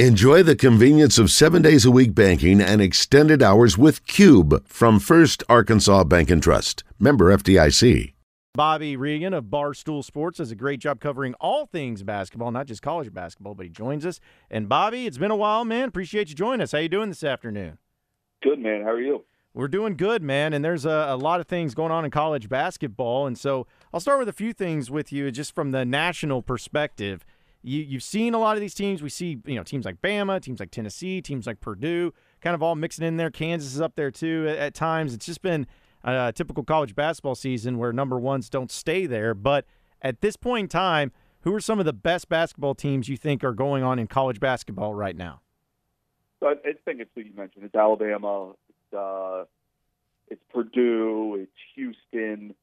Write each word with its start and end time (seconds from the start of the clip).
Enjoy 0.00 0.42
the 0.42 0.56
convenience 0.56 1.18
of 1.18 1.30
seven 1.30 1.62
days 1.62 1.84
a 1.84 1.90
week 1.92 2.16
banking 2.16 2.60
and 2.60 2.82
extended 2.82 3.44
hours 3.44 3.78
with 3.78 4.04
Cube 4.08 4.66
from 4.66 4.98
First 4.98 5.44
Arkansas 5.48 6.02
Bank 6.02 6.32
and 6.32 6.42
Trust. 6.42 6.82
Member 6.98 7.26
FDIC. 7.26 8.12
Bobby 8.54 8.96
Reagan 8.96 9.32
of 9.32 9.44
Barstool 9.44 10.02
Sports 10.02 10.38
does 10.38 10.50
a 10.50 10.56
great 10.56 10.80
job 10.80 10.98
covering 10.98 11.34
all 11.34 11.66
things 11.66 12.02
basketball, 12.02 12.50
not 12.50 12.66
just 12.66 12.82
college 12.82 13.14
basketball, 13.14 13.54
but 13.54 13.66
he 13.66 13.70
joins 13.70 14.04
us. 14.04 14.18
And 14.50 14.68
Bobby, 14.68 15.06
it's 15.06 15.16
been 15.16 15.30
a 15.30 15.36
while, 15.36 15.64
man. 15.64 15.86
Appreciate 15.90 16.28
you 16.28 16.34
joining 16.34 16.62
us. 16.62 16.72
How 16.72 16.78
you 16.78 16.88
doing 16.88 17.08
this 17.08 17.22
afternoon? 17.22 17.78
Good, 18.42 18.58
man. 18.58 18.82
How 18.82 18.90
are 18.90 19.00
you? 19.00 19.24
We're 19.54 19.68
doing 19.68 19.96
good, 19.96 20.24
man. 20.24 20.52
And 20.52 20.64
there's 20.64 20.84
a, 20.84 21.06
a 21.10 21.16
lot 21.16 21.38
of 21.38 21.46
things 21.46 21.72
going 21.72 21.92
on 21.92 22.04
in 22.04 22.10
college 22.10 22.48
basketball. 22.48 23.28
And 23.28 23.38
so 23.38 23.68
I'll 23.92 24.00
start 24.00 24.18
with 24.18 24.28
a 24.28 24.32
few 24.32 24.52
things 24.52 24.90
with 24.90 25.12
you 25.12 25.30
just 25.30 25.54
from 25.54 25.70
the 25.70 25.84
national 25.84 26.42
perspective 26.42 27.24
you, 27.64 27.82
you've 27.82 28.02
seen 28.02 28.34
a 28.34 28.38
lot 28.38 28.56
of 28.56 28.60
these 28.60 28.74
teams. 28.74 29.02
We 29.02 29.08
see, 29.08 29.40
you 29.46 29.54
know, 29.54 29.62
teams 29.62 29.84
like 29.84 30.00
Bama, 30.02 30.40
teams 30.40 30.60
like 30.60 30.70
Tennessee, 30.70 31.22
teams 31.22 31.46
like 31.46 31.60
Purdue, 31.60 32.12
kind 32.40 32.54
of 32.54 32.62
all 32.62 32.74
mixing 32.74 33.06
in 33.06 33.16
there. 33.16 33.30
Kansas 33.30 33.74
is 33.74 33.80
up 33.80 33.94
there 33.96 34.10
too 34.10 34.46
at, 34.48 34.58
at 34.58 34.74
times. 34.74 35.14
It's 35.14 35.26
just 35.26 35.42
been 35.42 35.66
a 36.04 36.32
typical 36.32 36.62
college 36.62 36.94
basketball 36.94 37.34
season 37.34 37.78
where 37.78 37.92
number 37.92 38.18
ones 38.18 38.50
don't 38.50 38.70
stay 38.70 39.06
there. 39.06 39.34
But 39.34 39.64
at 40.02 40.20
this 40.20 40.36
point 40.36 40.64
in 40.64 40.68
time, 40.68 41.12
who 41.40 41.54
are 41.54 41.60
some 41.60 41.78
of 41.78 41.86
the 41.86 41.92
best 41.92 42.28
basketball 42.28 42.74
teams 42.74 43.08
you 43.08 43.16
think 43.16 43.42
are 43.42 43.52
going 43.52 43.82
on 43.82 43.98
in 43.98 44.06
college 44.06 44.40
basketball 44.40 44.94
right 44.94 45.16
now? 45.16 45.40
So 46.40 46.48
I, 46.48 46.54
think 46.84 47.00
it's 47.00 47.10
who 47.14 47.22
you 47.22 47.32
mentioned. 47.34 47.64
It's 47.64 47.74
Alabama. 47.74 48.52
It's 48.68 48.94
uh, 48.94 49.44
it's 50.28 50.42
Purdue. 50.52 51.38
It's 51.40 51.52
Houston. 51.74 52.54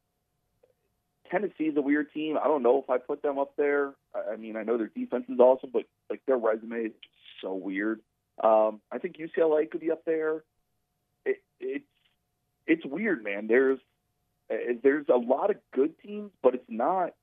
Tennessee 1.31 1.63
is 1.63 1.77
a 1.77 1.81
weird 1.81 2.11
team. 2.13 2.37
I 2.37 2.45
don't 2.45 2.61
know 2.61 2.79
if 2.83 2.89
I 2.89 2.97
put 2.97 3.21
them 3.21 3.39
up 3.39 3.55
there. 3.55 3.93
I 4.13 4.35
mean, 4.35 4.57
I 4.57 4.63
know 4.63 4.77
their 4.77 4.87
defense 4.87 5.25
is 5.29 5.39
awesome, 5.39 5.69
but 5.71 5.83
like 6.09 6.21
their 6.25 6.37
resume 6.37 6.77
is 6.77 6.91
just 6.91 7.41
so 7.41 7.53
weird. 7.53 8.01
Um, 8.43 8.81
I 8.91 8.97
think 8.97 9.17
UCLA 9.17 9.69
could 9.69 9.81
be 9.81 9.91
up 9.91 10.03
there. 10.05 10.43
It, 11.25 11.41
it's 11.59 11.85
it's 12.67 12.85
weird, 12.85 13.23
man. 13.23 13.47
There's 13.47 13.79
there's 14.83 15.07
a 15.09 15.17
lot 15.17 15.49
of 15.49 15.57
good 15.73 15.97
teams, 15.99 16.31
but 16.43 16.55
it's 16.55 16.69
not 16.69 17.13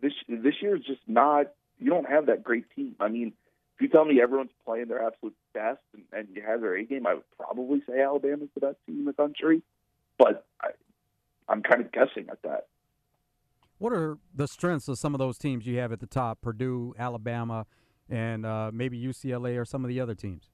this 0.00 0.12
this 0.28 0.54
year 0.60 0.76
is 0.76 0.84
just 0.84 1.00
not. 1.06 1.52
You 1.78 1.90
don't 1.90 2.08
have 2.08 2.26
that 2.26 2.42
great 2.42 2.66
team. 2.74 2.96
I 3.00 3.08
mean, 3.08 3.32
if 3.76 3.82
you 3.82 3.88
tell 3.88 4.04
me 4.04 4.20
everyone's 4.20 4.50
playing 4.64 4.88
their 4.88 5.04
absolute 5.04 5.34
best 5.54 5.80
and, 5.94 6.04
and 6.12 6.28
you 6.34 6.42
have 6.42 6.60
their 6.60 6.76
A 6.76 6.84
game, 6.84 7.06
I 7.06 7.14
would 7.14 7.30
probably 7.36 7.82
say 7.88 8.00
Alabama's 8.00 8.48
the 8.54 8.60
best 8.60 8.76
team 8.86 9.00
in 9.00 9.04
the 9.04 9.12
country. 9.12 9.62
But 10.18 10.46
I, 10.60 10.70
I'm 11.48 11.62
kind 11.62 11.80
of 11.80 11.90
guessing 11.92 12.28
at 12.30 12.42
that. 12.42 12.66
What 13.82 13.92
are 13.92 14.16
the 14.32 14.46
strengths 14.46 14.86
of 14.86 14.96
some 14.96 15.12
of 15.12 15.18
those 15.18 15.36
teams 15.36 15.66
you 15.66 15.78
have 15.78 15.90
at 15.90 15.98
the 15.98 16.06
top? 16.06 16.40
Purdue, 16.40 16.94
Alabama, 16.96 17.66
and 18.08 18.46
uh, 18.46 18.70
maybe 18.72 18.96
UCLA 18.96 19.60
or 19.60 19.64
some 19.64 19.84
of 19.84 19.88
the 19.88 19.98
other 19.98 20.14
teams. 20.14 20.50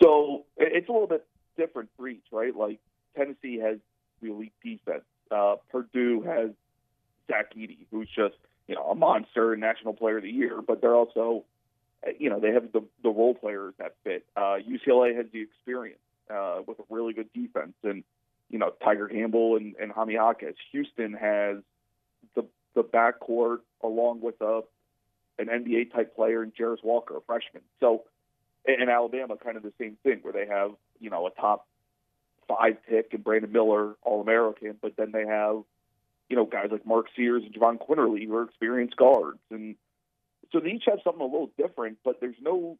So 0.00 0.44
it's 0.56 0.88
a 0.88 0.92
little 0.92 1.08
bit 1.08 1.26
different 1.56 1.88
for 1.96 2.06
each, 2.06 2.22
right? 2.30 2.54
Like 2.54 2.78
Tennessee 3.16 3.58
has 3.58 3.78
elite 4.22 4.52
defense. 4.62 5.02
Uh, 5.28 5.56
Purdue 5.72 6.22
has 6.22 6.50
Zach 7.26 7.52
Edey, 7.56 7.86
who's 7.90 8.08
just 8.14 8.36
you 8.68 8.76
know 8.76 8.90
a 8.90 8.94
monster, 8.94 9.56
national 9.56 9.94
player 9.94 10.18
of 10.18 10.22
the 10.22 10.30
year. 10.30 10.60
But 10.64 10.82
they're 10.82 10.94
also, 10.94 11.42
you 12.20 12.30
know, 12.30 12.38
they 12.38 12.52
have 12.52 12.70
the 12.70 12.84
the 13.02 13.10
role 13.10 13.34
players 13.34 13.74
that 13.78 13.96
fit. 14.04 14.24
Uh, 14.36 14.58
UCLA 14.64 15.16
has 15.16 15.26
the 15.32 15.42
experience 15.42 15.98
uh, 16.32 16.60
with 16.64 16.78
a 16.78 16.84
really 16.90 17.12
good 17.12 17.32
defense, 17.32 17.74
and 17.82 18.04
you 18.50 18.60
know 18.60 18.70
Tiger 18.84 19.08
Campbell 19.08 19.56
and, 19.56 19.74
and 19.80 19.90
Jaquez. 20.08 20.54
Houston 20.70 21.12
has 21.14 21.56
the 22.34 22.44
the 22.74 22.82
backcourt 22.82 23.58
along 23.82 24.20
with 24.20 24.40
a 24.40 24.62
an 25.38 25.46
NBA 25.46 25.92
type 25.92 26.14
player 26.14 26.42
and 26.42 26.54
Jarace 26.54 26.84
Walker, 26.84 27.16
a 27.16 27.20
freshman. 27.20 27.62
So 27.80 28.04
in 28.64 28.88
Alabama, 28.88 29.36
kind 29.36 29.56
of 29.56 29.62
the 29.62 29.72
same 29.80 29.96
thing 30.02 30.20
where 30.22 30.32
they 30.32 30.46
have 30.46 30.72
you 31.00 31.10
know 31.10 31.26
a 31.26 31.30
top 31.30 31.66
five 32.48 32.76
pick 32.88 33.12
and 33.12 33.24
Brandon 33.24 33.52
Miller, 33.52 33.94
All 34.02 34.20
American, 34.20 34.76
but 34.80 34.96
then 34.96 35.12
they 35.12 35.26
have 35.26 35.62
you 36.28 36.36
know 36.36 36.46
guys 36.46 36.68
like 36.70 36.86
Mark 36.86 37.06
Sears 37.16 37.42
and 37.44 37.54
Jahvon 37.54 37.78
Quinerly 37.78 38.26
who 38.26 38.34
are 38.36 38.44
experienced 38.44 38.96
guards, 38.96 39.40
and 39.50 39.76
so 40.52 40.60
they 40.60 40.70
each 40.70 40.84
have 40.86 41.00
something 41.04 41.22
a 41.22 41.24
little 41.24 41.50
different. 41.58 41.98
But 42.04 42.20
there's 42.20 42.36
no 42.40 42.78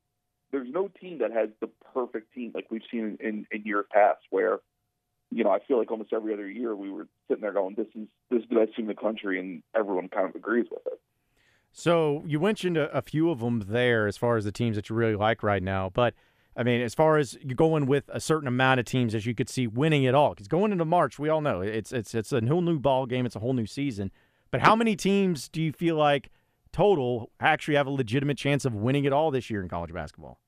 there's 0.52 0.70
no 0.70 0.88
team 1.00 1.18
that 1.18 1.32
has 1.32 1.48
the 1.60 1.68
perfect 1.92 2.32
team 2.32 2.52
like 2.54 2.66
we've 2.70 2.82
seen 2.90 3.18
in, 3.20 3.28
in, 3.28 3.46
in 3.50 3.62
years 3.64 3.86
past 3.90 4.20
where 4.30 4.60
you 5.34 5.42
know, 5.42 5.50
I 5.50 5.58
feel 5.66 5.78
like 5.78 5.90
almost 5.90 6.12
every 6.12 6.32
other 6.32 6.48
year 6.48 6.76
we 6.76 6.90
were 6.90 7.08
sitting 7.26 7.42
there 7.42 7.52
going, 7.52 7.74
"This 7.74 7.88
is 7.96 8.06
this 8.30 8.42
is 8.42 8.48
the 8.48 8.54
best 8.54 8.76
team 8.76 8.88
in 8.88 8.94
the 8.94 9.00
country," 9.00 9.40
and 9.40 9.62
everyone 9.74 10.08
kind 10.08 10.28
of 10.28 10.34
agrees 10.36 10.66
with 10.70 10.86
it. 10.86 11.00
So 11.72 12.22
you 12.24 12.38
mentioned 12.38 12.76
a, 12.76 12.88
a, 12.96 13.02
few 13.02 13.30
of 13.30 13.40
them 13.40 13.64
there 13.66 14.06
as 14.06 14.16
far 14.16 14.36
as 14.36 14.44
the 14.44 14.52
teams 14.52 14.76
that 14.76 14.88
you 14.88 14.94
really 14.94 15.16
like 15.16 15.42
right 15.42 15.62
now, 15.62 15.90
but 15.92 16.14
I 16.56 16.62
mean, 16.62 16.80
as 16.82 16.94
far 16.94 17.18
as 17.18 17.36
you're 17.42 17.56
going 17.56 17.86
with 17.86 18.04
a 18.10 18.20
certain 18.20 18.46
amount 18.46 18.78
of 18.78 18.86
teams 18.86 19.12
as 19.12 19.26
you 19.26 19.34
could 19.34 19.48
see 19.48 19.66
winning 19.66 20.04
it 20.04 20.14
all, 20.14 20.30
because 20.30 20.46
going 20.46 20.70
into 20.70 20.84
March, 20.84 21.18
we 21.18 21.28
all 21.28 21.40
know 21.40 21.62
it's 21.62 21.92
it's 21.92 22.14
it's 22.14 22.32
a 22.32 22.40
whole 22.46 22.62
new 22.62 22.78
ball 22.78 23.06
game, 23.06 23.26
it's 23.26 23.34
a 23.34 23.40
whole 23.40 23.54
new 23.54 23.66
season. 23.66 24.12
But 24.52 24.60
how 24.60 24.76
many 24.76 24.94
teams 24.94 25.48
do 25.48 25.60
you 25.60 25.72
feel 25.72 25.96
like 25.96 26.30
total 26.72 27.32
actually 27.40 27.74
have 27.74 27.88
a 27.88 27.90
legitimate 27.90 28.38
chance 28.38 28.64
of 28.64 28.72
winning 28.72 29.04
it 29.04 29.12
all 29.12 29.32
this 29.32 29.50
year 29.50 29.60
in 29.60 29.68
college 29.68 29.92
basketball? 29.92 30.38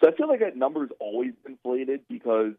So 0.00 0.08
I 0.08 0.14
feel 0.14 0.28
like 0.28 0.40
that 0.40 0.56
number 0.56 0.84
is 0.84 0.90
always 1.00 1.32
inflated 1.44 2.02
because 2.08 2.52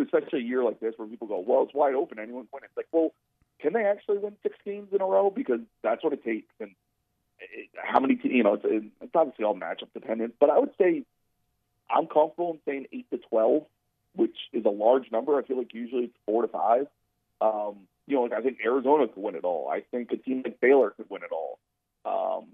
especially 0.00 0.40
a 0.40 0.42
year 0.42 0.62
like 0.62 0.80
this 0.80 0.94
where 0.96 1.08
people 1.08 1.26
go, 1.26 1.44
well, 1.46 1.62
it's 1.62 1.74
wide 1.74 1.94
open, 1.94 2.18
anyone 2.18 2.44
can 2.44 2.50
win. 2.54 2.62
It's 2.64 2.76
like, 2.76 2.88
well, 2.92 3.12
can 3.60 3.72
they 3.72 3.84
actually 3.84 4.18
win 4.18 4.36
six 4.42 4.56
games 4.64 4.88
in 4.92 5.00
a 5.00 5.06
row? 5.06 5.30
Because 5.30 5.60
that's 5.82 6.02
what 6.02 6.12
it 6.12 6.24
takes. 6.24 6.52
And 6.60 6.70
it, 7.40 7.68
how 7.76 8.00
many, 8.00 8.18
you 8.22 8.42
know, 8.42 8.54
it's, 8.54 8.64
it's 9.00 9.14
obviously 9.14 9.44
all 9.44 9.54
matchup 9.54 9.92
dependent, 9.94 10.34
but 10.40 10.50
I 10.50 10.58
would 10.58 10.72
say 10.78 11.04
I'm 11.90 12.06
comfortable 12.06 12.52
in 12.52 12.60
saying 12.66 12.86
eight 12.92 13.10
to 13.10 13.18
twelve, 13.18 13.64
which 14.14 14.36
is 14.52 14.64
a 14.64 14.70
large 14.70 15.10
number. 15.12 15.38
I 15.38 15.42
feel 15.42 15.58
like 15.58 15.74
usually 15.74 16.04
it's 16.04 16.16
four 16.26 16.42
to 16.42 16.48
five. 16.48 16.86
Um, 17.40 17.86
you 18.06 18.16
know, 18.16 18.22
like 18.22 18.32
I 18.32 18.40
think 18.40 18.58
Arizona 18.64 19.08
could 19.08 19.22
win 19.22 19.34
it 19.34 19.44
all. 19.44 19.68
I 19.68 19.82
think 19.90 20.10
a 20.12 20.16
team 20.16 20.42
like 20.44 20.60
Baylor 20.60 20.90
could 20.90 21.10
win 21.10 21.22
it 21.22 21.32
all. 21.32 21.58
Um, 22.04 22.46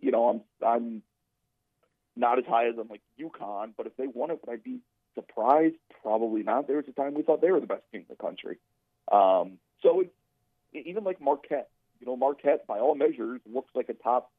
you 0.00 0.10
know, 0.10 0.28
I'm 0.28 0.66
I'm 0.66 1.02
not 2.16 2.38
as 2.38 2.44
high 2.46 2.68
as 2.68 2.74
I'm 2.78 2.88
like 2.88 3.02
UConn, 3.20 3.72
but 3.76 3.86
if 3.86 3.96
they 3.96 4.06
won 4.06 4.30
it, 4.30 4.40
would 4.44 4.52
I 4.52 4.56
be 4.56 4.80
surprised? 5.14 5.76
Probably 6.02 6.42
not. 6.42 6.66
There 6.66 6.76
was 6.76 6.86
a 6.88 6.92
time 6.92 7.14
we 7.14 7.22
thought 7.22 7.40
they 7.40 7.50
were 7.50 7.60
the 7.60 7.66
best 7.66 7.82
team 7.92 8.02
in 8.02 8.06
the 8.08 8.16
country. 8.16 8.58
Um, 9.10 9.58
so 9.82 10.00
it, 10.00 10.12
even 10.72 11.04
like 11.04 11.20
Marquette, 11.20 11.68
you 12.00 12.06
know, 12.06 12.16
Marquette 12.16 12.66
by 12.66 12.78
all 12.78 12.94
measures 12.94 13.40
looks 13.52 13.70
like 13.74 13.88
a 13.88 13.94
top 13.94 14.30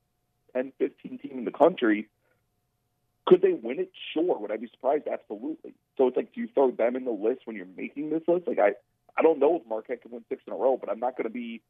10, 0.53 0.73
15 0.79 1.19
team 1.19 1.38
in 1.39 1.45
the 1.45 1.51
country. 1.51 2.09
Could 3.25 3.41
they 3.41 3.53
win 3.53 3.79
it? 3.79 3.91
Sure. 4.13 4.38
Would 4.38 4.51
I 4.51 4.57
be 4.57 4.67
surprised? 4.67 5.07
Absolutely. 5.11 5.73
So 5.97 6.07
it's 6.07 6.17
like, 6.17 6.34
do 6.34 6.41
you 6.41 6.50
throw 6.53 6.72
them 6.72 6.95
in 6.95 7.05
the 7.05 7.11
list 7.11 7.41
when 7.45 7.55
you're 7.55 7.66
making 7.78 8.09
this 8.09 8.23
list? 8.28 8.47
Like, 8.47 8.59
I, 8.59 8.73
I 9.17 9.22
don't 9.22 9.40
know 9.40 9.55
if 9.57 9.67
Marquette 9.67 10.01
can 10.01 10.11
win 10.11 10.25
six 10.28 10.44
in 10.45 10.53
a 10.53 10.55
row, 10.55 10.78
but 10.78 10.90
I'm 10.90 11.00
not 11.00 11.16
going 11.16 11.28
to 11.28 11.34
be. 11.34 11.61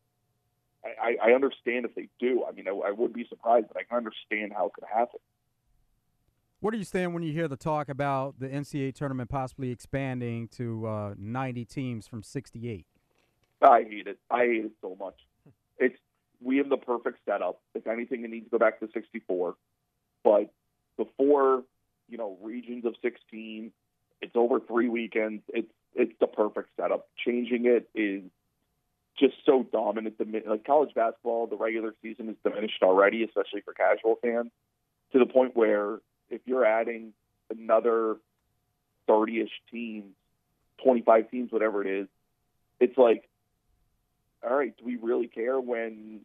I, 0.83 1.29
I 1.29 1.31
understand 1.31 1.85
if 1.85 1.95
they 1.95 2.09
do. 2.19 2.43
I 2.47 2.51
mean, 2.51 2.67
I, 2.67 2.71
I 2.71 2.91
would 2.91 3.13
be 3.13 3.25
surprised, 3.29 3.67
but 3.69 3.77
I 3.77 3.83
can 3.83 3.97
understand 3.97 4.51
how 4.53 4.65
it 4.65 4.73
could 4.73 4.83
happen. 4.91 5.19
Where 6.63 6.71
do 6.71 6.77
you 6.77 6.85
stand 6.85 7.13
when 7.13 7.23
you 7.23 7.33
hear 7.33 7.49
the 7.49 7.57
talk 7.57 7.89
about 7.89 8.39
the 8.39 8.47
NCAA 8.47 8.95
tournament 8.95 9.29
possibly 9.29 9.69
expanding 9.69 10.47
to 10.55 10.87
uh, 10.87 11.13
90 11.17 11.65
teams 11.65 12.07
from 12.07 12.23
68? 12.23 12.85
I 13.61 13.83
hate 13.83 14.07
it. 14.07 14.17
I 14.31 14.45
hate 14.45 14.63
it 14.63 14.71
so 14.79 14.95
much. 14.97 15.15
It's 15.77 15.97
we 16.41 16.55
have 16.59 16.69
the 16.69 16.77
perfect 16.77 17.17
setup. 17.25 17.59
If 17.75 17.85
anything, 17.85 18.23
it 18.23 18.29
needs 18.29 18.45
to 18.45 18.51
go 18.51 18.59
back 18.59 18.79
to 18.79 18.87
64. 18.93 19.55
But 20.23 20.53
the 20.97 21.03
four, 21.17 21.63
you 22.07 22.17
know, 22.17 22.37
regions 22.41 22.85
of 22.85 22.95
16, 23.01 23.73
it's 24.21 24.31
over 24.33 24.61
three 24.61 24.87
weekends. 24.87 25.43
It's 25.49 25.67
it's 25.95 26.13
the 26.21 26.27
perfect 26.27 26.69
setup. 26.79 27.09
Changing 27.25 27.65
it 27.65 27.89
is 27.93 28.23
just 29.19 29.35
so 29.45 29.67
dominant. 29.69 30.15
Like 30.47 30.63
college 30.63 30.93
basketball, 30.95 31.45
the 31.47 31.57
regular 31.57 31.93
season 32.01 32.29
is 32.29 32.37
diminished 32.41 32.83
already, 32.83 33.21
especially 33.25 33.59
for 33.65 33.73
casual 33.73 34.15
fans, 34.21 34.49
to 35.11 35.19
the 35.19 35.25
point 35.25 35.57
where 35.57 35.99
if 36.33 36.41
you're 36.45 36.65
adding 36.65 37.13
another 37.49 38.17
30-ish 39.07 39.51
teams, 39.71 40.13
25 40.83 41.29
teams, 41.29 41.51
whatever 41.51 41.85
it 41.85 42.01
is, 42.01 42.07
it's 42.79 42.97
like, 42.97 43.29
all 44.43 44.55
right, 44.55 44.75
do 44.77 44.85
we 44.85 44.95
really 44.95 45.27
care 45.27 45.59
when 45.59 46.21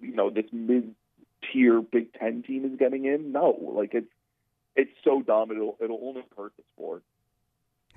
you 0.00 0.14
know 0.14 0.30
this 0.30 0.44
mid-tier 0.52 1.80
Big 1.80 2.12
Ten 2.12 2.42
team 2.42 2.64
is 2.64 2.78
getting 2.78 3.06
in? 3.06 3.32
No, 3.32 3.56
like 3.74 3.94
it's 3.94 4.06
it's 4.76 4.92
so 5.02 5.22
dumb. 5.22 5.50
It'll 5.50 5.76
it'll 5.80 5.98
only 6.02 6.22
hurt 6.36 6.52
the 6.56 6.62
sport. 6.74 7.02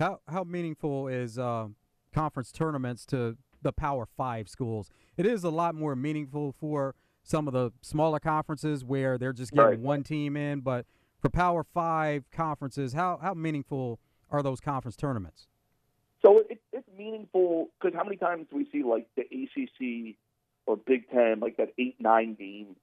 How 0.00 0.20
how 0.26 0.42
meaningful 0.42 1.06
is 1.06 1.38
uh, 1.38 1.68
conference 2.12 2.50
tournaments 2.50 3.06
to 3.06 3.36
the 3.62 3.72
Power 3.72 4.08
Five 4.16 4.48
schools? 4.48 4.90
It 5.16 5.26
is 5.26 5.44
a 5.44 5.50
lot 5.50 5.76
more 5.76 5.94
meaningful 5.94 6.52
for 6.58 6.96
some 7.22 7.46
of 7.46 7.52
the 7.52 7.70
smaller 7.82 8.18
conferences 8.18 8.84
where 8.84 9.16
they're 9.16 9.32
just 9.32 9.52
getting 9.52 9.64
right. 9.64 9.78
one 9.78 10.02
team 10.02 10.36
in, 10.36 10.60
but 10.60 10.86
for 11.20 11.30
Power 11.30 11.64
Five 11.64 12.30
conferences, 12.30 12.92
how 12.92 13.18
how 13.22 13.34
meaningful 13.34 14.00
are 14.30 14.42
those 14.42 14.60
conference 14.60 14.96
tournaments? 14.96 15.48
So 16.22 16.38
it, 16.38 16.60
it's 16.72 16.88
meaningful 16.96 17.68
because 17.80 17.96
how 17.96 18.04
many 18.04 18.16
times 18.16 18.46
do 18.50 18.56
we 18.56 18.68
see 18.70 18.82
like 18.82 19.06
the 19.16 19.22
ACC 19.22 20.16
or 20.66 20.76
Big 20.76 21.10
Ten, 21.10 21.40
like 21.40 21.56
that 21.56 21.72
eight 21.78 21.96
nine 22.00 22.34
game? 22.34 22.76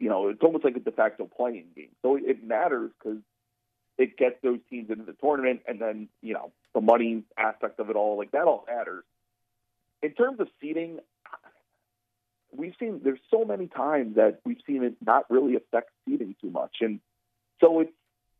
you 0.00 0.08
know, 0.08 0.28
it's 0.28 0.42
almost 0.42 0.64
like 0.64 0.76
a 0.76 0.80
de 0.80 0.90
facto 0.90 1.26
playing 1.26 1.66
game. 1.76 1.90
So 2.02 2.16
it 2.16 2.42
matters 2.42 2.90
because 2.98 3.20
it 3.98 4.16
gets 4.16 4.36
those 4.42 4.58
teams 4.70 4.90
into 4.90 5.04
the 5.04 5.12
tournament, 5.12 5.60
and 5.68 5.80
then 5.80 6.08
you 6.22 6.34
know 6.34 6.52
the 6.74 6.80
money 6.80 7.22
aspect 7.36 7.78
of 7.78 7.90
it 7.90 7.96
all, 7.96 8.16
like 8.16 8.32
that 8.32 8.44
all 8.44 8.64
matters. 8.66 9.04
In 10.02 10.12
terms 10.14 10.40
of 10.40 10.48
seeding, 10.60 10.98
we've 12.50 12.74
seen 12.80 13.02
there's 13.04 13.20
so 13.30 13.44
many 13.44 13.66
times 13.66 14.16
that 14.16 14.40
we've 14.44 14.60
seen 14.66 14.82
it 14.82 14.94
not 15.04 15.30
really 15.30 15.54
affect 15.54 15.90
seeding 16.08 16.34
too 16.40 16.50
much, 16.50 16.76
and 16.80 17.00
so 17.60 17.80
it's 17.80 17.92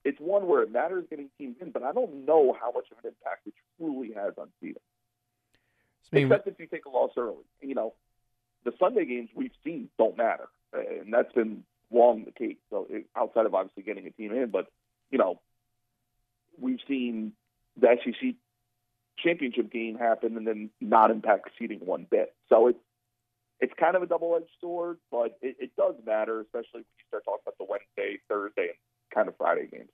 it's 0.05 0.19
one 0.19 0.46
where 0.46 0.62
it 0.62 0.72
matters 0.72 1.05
getting 1.11 1.28
teams 1.37 1.56
in, 1.61 1.70
but 1.70 1.82
I 1.82 1.93
don't 1.93 2.25
know 2.25 2.56
how 2.58 2.72
much 2.72 2.87
of 2.90 2.99
an 3.05 3.11
impact 3.11 3.46
it 3.46 3.55
truly 3.76 4.12
has 4.14 4.32
on 4.38 4.49
seeding. 4.61 4.76
Except 6.12 6.49
if 6.49 6.58
you 6.58 6.67
take 6.67 6.87
a 6.87 6.88
loss 6.88 7.11
early, 7.17 7.44
you 7.61 7.75
know, 7.75 7.94
the 8.64 8.72
Sunday 8.78 9.05
games 9.05 9.28
we've 9.34 9.52
seen 9.62 9.88
don't 9.99 10.17
matter, 10.17 10.49
and 10.72 11.12
that's 11.12 11.32
been 11.32 11.64
long 11.90 12.25
the 12.25 12.32
case. 12.32 12.56
So 12.70 12.88
outside 13.17 13.46
of 13.46 13.55
obviously 13.55 13.82
getting 13.82 14.06
a 14.06 14.11
team 14.11 14.32
in, 14.32 14.50
but 14.50 14.67
you 15.11 15.19
know, 15.19 15.40
we've 16.58 16.81
seen 16.88 17.32
the 17.78 17.96
SEC 18.05 18.34
championship 19.19 19.70
game 19.70 19.96
happen 19.99 20.37
and 20.37 20.46
then 20.46 20.70
not 20.81 21.11
impact 21.11 21.50
seeding 21.58 21.81
one 21.81 22.06
bit. 22.11 22.34
So 22.49 22.69
it's 22.69 22.78
it's 23.61 23.73
kind 23.78 23.94
of 23.94 24.02
a 24.02 24.06
double 24.06 24.34
edged 24.37 24.50
sword, 24.61 24.99
but 25.11 25.38
it, 25.43 25.56
it 25.61 25.76
does 25.76 25.94
matter, 26.06 26.40
especially 26.40 26.81
when 26.81 26.84
you 26.99 27.05
start 27.08 27.25
talking 27.25 27.43
about 27.44 27.58
the 27.58 27.66
Wednesday, 27.69 28.19
Thursday, 28.26 28.69
and 28.69 28.78
kind 29.14 29.28
of 29.28 29.36
Friday 29.36 29.68
games. 29.70 29.90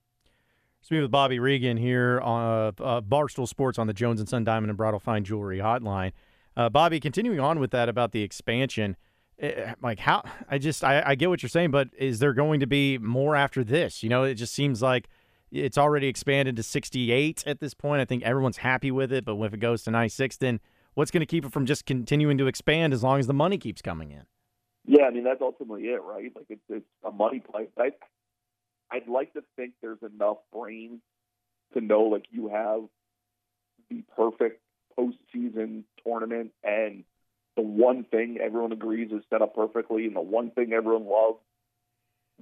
Speaking 0.82 1.02
with 1.02 1.10
Bobby 1.10 1.38
Reagan 1.38 1.76
here 1.76 2.20
on 2.20 2.74
uh, 2.78 2.82
uh, 2.82 3.00
Barstool 3.00 3.48
Sports 3.48 3.78
on 3.78 3.88
the 3.88 3.92
Jones 3.92 4.20
and 4.20 4.28
Son 4.28 4.44
Diamond 4.44 4.70
and 4.70 4.76
Bridal 4.76 5.00
Fine 5.00 5.24
Jewelry 5.24 5.58
Hotline. 5.58 6.12
Uh, 6.56 6.68
Bobby, 6.68 7.00
continuing 7.00 7.40
on 7.40 7.58
with 7.58 7.70
that 7.72 7.88
about 7.88 8.12
the 8.12 8.22
expansion, 8.22 8.96
eh, 9.40 9.74
like 9.82 9.98
how 9.98 10.22
I 10.48 10.58
just 10.58 10.84
I, 10.84 11.02
I 11.04 11.14
get 11.14 11.28
what 11.28 11.42
you're 11.42 11.50
saying, 11.50 11.72
but 11.72 11.88
is 11.98 12.20
there 12.20 12.32
going 12.32 12.60
to 12.60 12.66
be 12.66 12.98
more 12.98 13.34
after 13.34 13.64
this? 13.64 14.02
You 14.02 14.08
know, 14.08 14.22
it 14.22 14.34
just 14.34 14.54
seems 14.54 14.80
like 14.80 15.08
it's 15.50 15.76
already 15.76 16.06
expanded 16.06 16.56
to 16.56 16.62
68 16.62 17.44
at 17.46 17.60
this 17.60 17.74
point. 17.74 18.00
I 18.00 18.04
think 18.04 18.22
everyone's 18.22 18.58
happy 18.58 18.90
with 18.90 19.12
it, 19.12 19.24
but 19.24 19.36
if 19.40 19.54
it 19.54 19.60
goes 19.60 19.82
to 19.84 19.90
96, 19.90 20.36
then 20.38 20.60
what's 20.94 21.10
going 21.10 21.20
to 21.20 21.26
keep 21.26 21.44
it 21.44 21.52
from 21.52 21.66
just 21.66 21.84
continuing 21.84 22.38
to 22.38 22.46
expand 22.46 22.92
as 22.92 23.02
long 23.02 23.18
as 23.18 23.26
the 23.26 23.34
money 23.34 23.58
keeps 23.58 23.82
coming 23.82 24.12
in? 24.12 24.22
Yeah, 24.86 25.06
I 25.06 25.10
mean 25.10 25.24
that's 25.24 25.42
ultimately 25.42 25.88
it, 25.88 26.00
right? 26.02 26.30
Like 26.34 26.46
it's, 26.48 26.62
it's 26.68 26.86
a 27.04 27.10
money 27.10 27.40
play. 27.40 27.66
I, 27.76 27.90
I'd 28.90 29.08
like 29.08 29.32
to 29.34 29.42
think 29.56 29.72
there's 29.80 30.02
enough 30.02 30.38
brains 30.52 31.00
to 31.74 31.80
know 31.80 32.02
like 32.02 32.26
you 32.30 32.48
have 32.48 32.82
the 33.90 34.02
perfect 34.16 34.60
postseason 34.98 35.84
tournament 36.04 36.52
and 36.62 37.04
the 37.56 37.62
one 37.62 38.04
thing 38.04 38.38
everyone 38.40 38.72
agrees 38.72 39.10
is 39.10 39.22
set 39.30 39.42
up 39.42 39.54
perfectly 39.54 40.06
and 40.06 40.14
the 40.14 40.20
one 40.20 40.50
thing 40.50 40.72
everyone 40.72 41.06
loves. 41.06 41.38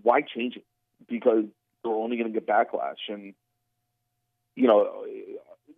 Why 0.02 0.22
change 0.22 0.56
it? 0.56 0.64
Because 1.08 1.44
they're 1.82 1.92
only 1.92 2.16
going 2.16 2.32
to 2.32 2.40
get 2.40 2.48
backlash. 2.48 2.96
And, 3.08 3.34
you 4.56 4.66
know, 4.66 5.04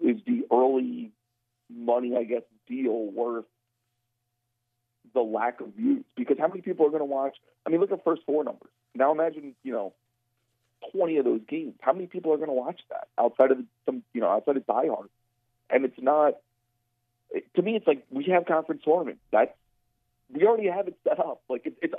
is 0.00 0.16
the 0.26 0.46
early 0.50 1.12
money, 1.70 2.16
I 2.16 2.24
guess, 2.24 2.42
deal 2.66 3.10
worth 3.10 3.44
the 5.12 5.20
lack 5.20 5.60
of 5.60 5.74
views? 5.74 6.04
Because 6.16 6.38
how 6.38 6.48
many 6.48 6.62
people 6.62 6.86
are 6.86 6.90
going 6.90 7.00
to 7.00 7.04
watch? 7.04 7.36
I 7.66 7.70
mean, 7.70 7.80
look 7.80 7.92
at 7.92 8.04
first 8.04 8.22
four 8.24 8.42
numbers. 8.42 8.70
Now 8.94 9.12
imagine, 9.12 9.54
you 9.62 9.72
know, 9.72 9.92
20 10.92 11.18
of 11.18 11.24
those 11.24 11.40
games. 11.48 11.74
How 11.80 11.92
many 11.92 12.06
people 12.06 12.32
are 12.32 12.36
going 12.36 12.48
to 12.48 12.54
watch 12.54 12.80
that 12.90 13.08
outside 13.18 13.50
of 13.50 13.58
some, 13.84 14.02
you 14.12 14.20
know, 14.20 14.28
outside 14.28 14.56
of 14.56 14.66
diehard? 14.66 15.08
And 15.70 15.84
it's 15.84 16.00
not, 16.00 16.34
to 17.54 17.62
me, 17.62 17.76
it's 17.76 17.86
like 17.86 18.04
we 18.10 18.24
have 18.26 18.46
conference 18.46 18.82
tournaments. 18.84 19.20
That's, 19.32 19.52
we 20.32 20.44
already 20.44 20.68
have 20.68 20.88
it 20.88 20.96
set 21.04 21.18
up. 21.18 21.42
Like 21.48 21.66
it, 21.66 21.74
it's, 21.82 21.94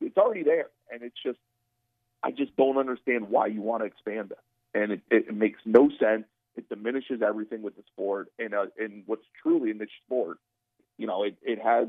it's 0.00 0.16
already 0.16 0.42
there. 0.42 0.68
And 0.92 1.02
it's 1.02 1.16
just, 1.24 1.38
I 2.22 2.30
just 2.30 2.56
don't 2.56 2.78
understand 2.78 3.28
why 3.28 3.46
you 3.46 3.60
want 3.60 3.82
to 3.82 3.86
expand 3.86 4.32
it. 4.32 4.38
And 4.76 4.92
it, 4.92 5.00
it 5.10 5.34
makes 5.34 5.60
no 5.64 5.90
sense. 6.00 6.24
It 6.56 6.68
diminishes 6.68 7.20
everything 7.22 7.62
with 7.62 7.76
the 7.76 7.82
sport. 7.92 8.28
And, 8.38 8.54
uh, 8.54 8.66
and 8.78 9.02
what's 9.06 9.24
truly 9.42 9.70
a 9.70 9.74
niche 9.74 9.90
sport, 10.06 10.38
you 10.98 11.06
know, 11.06 11.24
it, 11.24 11.36
it 11.42 11.60
has 11.62 11.88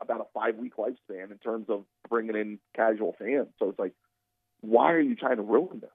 about 0.00 0.20
a 0.20 0.26
five 0.34 0.56
week 0.56 0.76
lifespan 0.76 1.30
in 1.30 1.38
terms 1.42 1.66
of 1.68 1.84
bringing 2.08 2.36
in 2.36 2.58
casual 2.74 3.14
fans. 3.18 3.48
So 3.58 3.70
it's 3.70 3.78
like, 3.78 3.92
why 4.60 4.92
are 4.92 5.00
you 5.00 5.14
trying 5.14 5.36
to 5.36 5.42
ruin 5.42 5.80
this? 5.80 5.90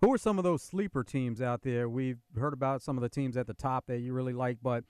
Who 0.00 0.12
are 0.12 0.18
some 0.18 0.38
of 0.38 0.44
those 0.44 0.62
sleeper 0.62 1.04
teams 1.04 1.42
out 1.42 1.62
there? 1.62 1.88
We've 1.88 2.20
heard 2.38 2.54
about 2.54 2.82
some 2.82 2.96
of 2.96 3.02
the 3.02 3.08
teams 3.08 3.36
at 3.36 3.46
the 3.46 3.54
top 3.54 3.86
that 3.86 3.98
you 3.98 4.14
really 4.14 4.32
like, 4.32 4.58
but 4.62 4.84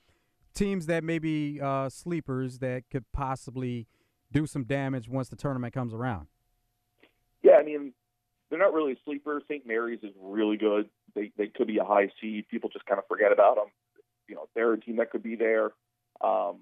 teams 0.53 0.85
that 0.85 1.03
may 1.03 1.19
be 1.19 1.59
uh, 1.61 1.89
sleepers 1.89 2.59
that 2.59 2.83
could 2.89 3.03
possibly 3.11 3.87
do 4.31 4.47
some 4.47 4.63
damage 4.63 5.09
once 5.09 5.27
the 5.27 5.35
tournament 5.35 5.73
comes 5.73 5.93
around. 5.93 6.27
Yeah, 7.43 7.53
I 7.59 7.63
mean, 7.63 7.93
they're 8.49 8.59
not 8.59 8.73
really 8.73 8.97
sleepers. 9.03 9.43
St. 9.47 9.65
Mary's 9.65 9.99
is 10.03 10.11
really 10.21 10.57
good. 10.57 10.89
They 11.15 11.31
they 11.37 11.47
could 11.47 11.67
be 11.67 11.79
a 11.79 11.83
high 11.83 12.09
seed. 12.21 12.47
People 12.49 12.69
just 12.69 12.85
kind 12.85 12.99
of 12.99 13.07
forget 13.07 13.31
about 13.31 13.55
them. 13.55 13.67
You 14.27 14.35
know, 14.35 14.47
they're 14.55 14.73
a 14.73 14.79
team 14.79 14.97
that 14.97 15.09
could 15.11 15.23
be 15.23 15.35
there. 15.35 15.71
Um, 16.21 16.59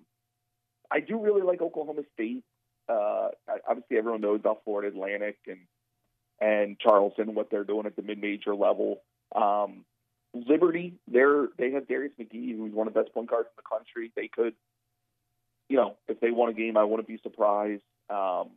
I 0.92 1.01
do 1.01 1.19
really 1.19 1.42
like 1.42 1.62
Oklahoma 1.62 2.01
State. 2.13 2.44
Uh, 2.89 3.30
obviously, 3.68 3.97
everyone 3.97 4.21
knows 4.21 4.39
about 4.39 4.62
Florida 4.63 4.89
Atlantic 4.89 5.38
and 5.47 5.59
and 6.41 6.80
Charleston, 6.80 7.36
what 7.36 7.50
they're 7.51 7.65
doing 7.65 7.86
at 7.86 7.97
the 7.97 8.01
mid-major 8.01 8.56
level. 8.56 9.01
Um, 9.36 9.83
Liberty, 10.33 10.94
they're 11.07 11.47
they 11.57 11.71
have 11.71 11.88
Darius 11.88 12.13
McGhee, 12.19 12.56
who's 12.56 12.74
one 12.74 12.88
of 12.88 12.94
the 12.94 13.01
best 13.01 13.13
point 13.13 13.30
guards 13.30 13.50
in 13.50 13.62
the 13.63 13.77
country. 13.77 14.12
They 14.15 14.27
could, 14.27 14.53
you 15.68 15.77
know, 15.77 15.97
if 16.07 16.19
they 16.19 16.31
won 16.31 16.50
a 16.50 16.53
game, 16.53 16.77
I 16.77 16.83
wouldn't 16.83 17.07
be 17.07 17.19
surprised. 17.21 17.83
Um, 18.09 18.51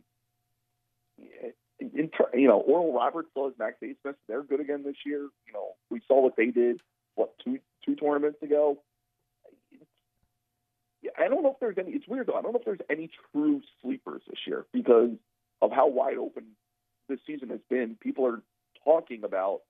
in, 1.80 2.10
you 2.34 2.48
know, 2.48 2.60
Oral 2.60 2.92
Roberts 2.92 3.28
still 3.30 3.46
has 3.46 3.54
Max 3.58 3.76
Abmas. 3.82 4.14
They're 4.28 4.42
good 4.42 4.60
again 4.60 4.82
this 4.84 4.96
year. 5.04 5.20
You 5.46 5.52
know, 5.52 5.70
we 5.90 6.00
saw 6.06 6.20
what 6.22 6.36
they 6.36 6.46
did 6.46 6.80
what 7.14 7.32
two 7.44 7.58
two 7.84 7.94
tournaments 7.96 8.42
ago. 8.42 8.78
I 11.18 11.28
don't 11.28 11.42
know 11.42 11.50
if 11.50 11.60
there's 11.60 11.78
any. 11.78 11.92
It's 11.92 12.06
weird 12.06 12.26
though. 12.26 12.34
I 12.34 12.42
don't 12.42 12.52
know 12.52 12.58
if 12.58 12.64
there's 12.64 12.80
any 12.90 13.10
true 13.32 13.60
sleepers 13.80 14.22
this 14.28 14.38
year 14.46 14.66
because 14.72 15.10
of 15.60 15.70
how 15.72 15.88
wide 15.88 16.18
open 16.18 16.44
this 17.08 17.18
season 17.26 17.50
has 17.50 17.60
been. 17.68 17.96
People 18.00 18.26
are 18.26 18.42
talking 18.84 19.24
about 19.24 19.60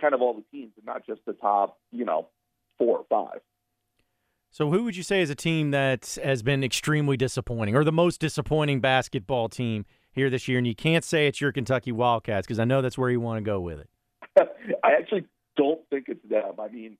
kind 0.00 0.14
of 0.14 0.22
all 0.22 0.34
the 0.34 0.44
teams 0.50 0.72
and 0.76 0.86
not 0.86 1.06
just 1.06 1.20
the 1.26 1.32
top, 1.34 1.78
you 1.90 2.04
know, 2.04 2.28
four 2.78 2.98
or 2.98 3.04
five. 3.08 3.40
So, 4.50 4.70
who 4.70 4.84
would 4.84 4.96
you 4.96 5.02
say 5.02 5.22
is 5.22 5.30
a 5.30 5.34
team 5.34 5.70
that 5.70 6.18
has 6.22 6.42
been 6.42 6.62
extremely 6.62 7.16
disappointing, 7.16 7.74
or 7.74 7.84
the 7.84 7.92
most 7.92 8.20
disappointing 8.20 8.80
basketball 8.80 9.48
team 9.48 9.86
here 10.10 10.28
this 10.28 10.46
year? 10.46 10.58
And 10.58 10.66
you 10.66 10.74
can't 10.74 11.04
say 11.04 11.26
it's 11.26 11.40
your 11.40 11.52
Kentucky 11.52 11.90
Wildcats 11.90 12.46
because 12.46 12.58
I 12.58 12.64
know 12.64 12.82
that's 12.82 12.98
where 12.98 13.08
you 13.08 13.18
want 13.18 13.38
to 13.38 13.42
go 13.42 13.60
with 13.60 13.78
it. 13.78 13.88
I 14.84 14.92
actually 14.98 15.24
don't 15.56 15.80
think 15.88 16.06
it's 16.08 16.20
them. 16.28 16.60
I 16.60 16.68
mean, 16.68 16.98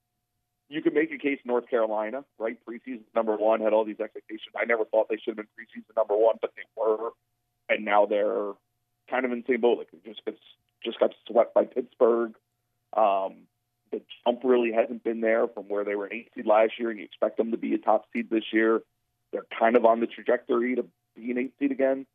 you 0.69 0.83
could 0.83 0.95
make 0.95 1.13
a 1.13 1.19
case 1.19 1.39
North 1.45 1.69
Carolina, 1.69 2.25
right? 2.39 2.57
Preseason 2.67 3.03
number 3.15 3.37
one 3.37 3.61
had 3.61 3.73
all 3.73 3.85
these 3.85 4.01
expectations. 4.01 4.55
I 4.57 4.65
never 4.65 4.85
thought 4.85 5.09
they 5.09 5.17
should 5.17 5.37
have 5.37 5.37
been 5.37 5.47
preseason 5.47 5.97
number 5.97 6.17
one, 6.17 6.37
but 6.41 6.53
they 6.57 6.63
were, 6.77 7.11
and 7.69 7.85
now 7.85 8.07
they're 8.07 8.53
kind 9.11 9.25
of 9.25 9.33
in 9.33 9.45
the 9.47 9.53
same 9.53 9.61
boat. 9.61 9.79
Like 9.79 9.89
just 10.05 10.25
got, 10.25 10.35
just 10.85 11.01
got 11.01 11.11
swept 11.29 11.55
by 11.55 11.65
Pittsburgh. 11.65 12.35
Um, 12.97 13.47
the 13.91 14.01
jump 14.25 14.41
really 14.45 14.73
hasn't 14.73 15.05
been 15.05 15.21
there 15.21 15.47
from 15.49 15.65
where 15.65 15.85
they 15.85 15.95
were 15.95 16.07
an 16.07 16.15
eight 16.15 16.31
seed 16.35 16.47
last 16.47 16.73
year, 16.79 16.91
and 16.91 16.99
you 16.99 17.05
expect 17.05 17.37
them 17.37 17.51
to 17.51 17.59
be 17.59 17.75
a 17.75 17.79
top 17.79 18.07
seed 18.13 18.31
this 18.31 18.45
year. 18.53 18.81
They're 19.33 19.47
kind 19.59 19.77
of 19.77 19.85
on 19.85 20.01
the 20.01 20.07
trajectory 20.07 20.77
to 20.77 20.87
be 21.15 21.31
an 21.31 21.39
eight 21.39 21.53
seed 21.59 21.73
again. 21.73 22.07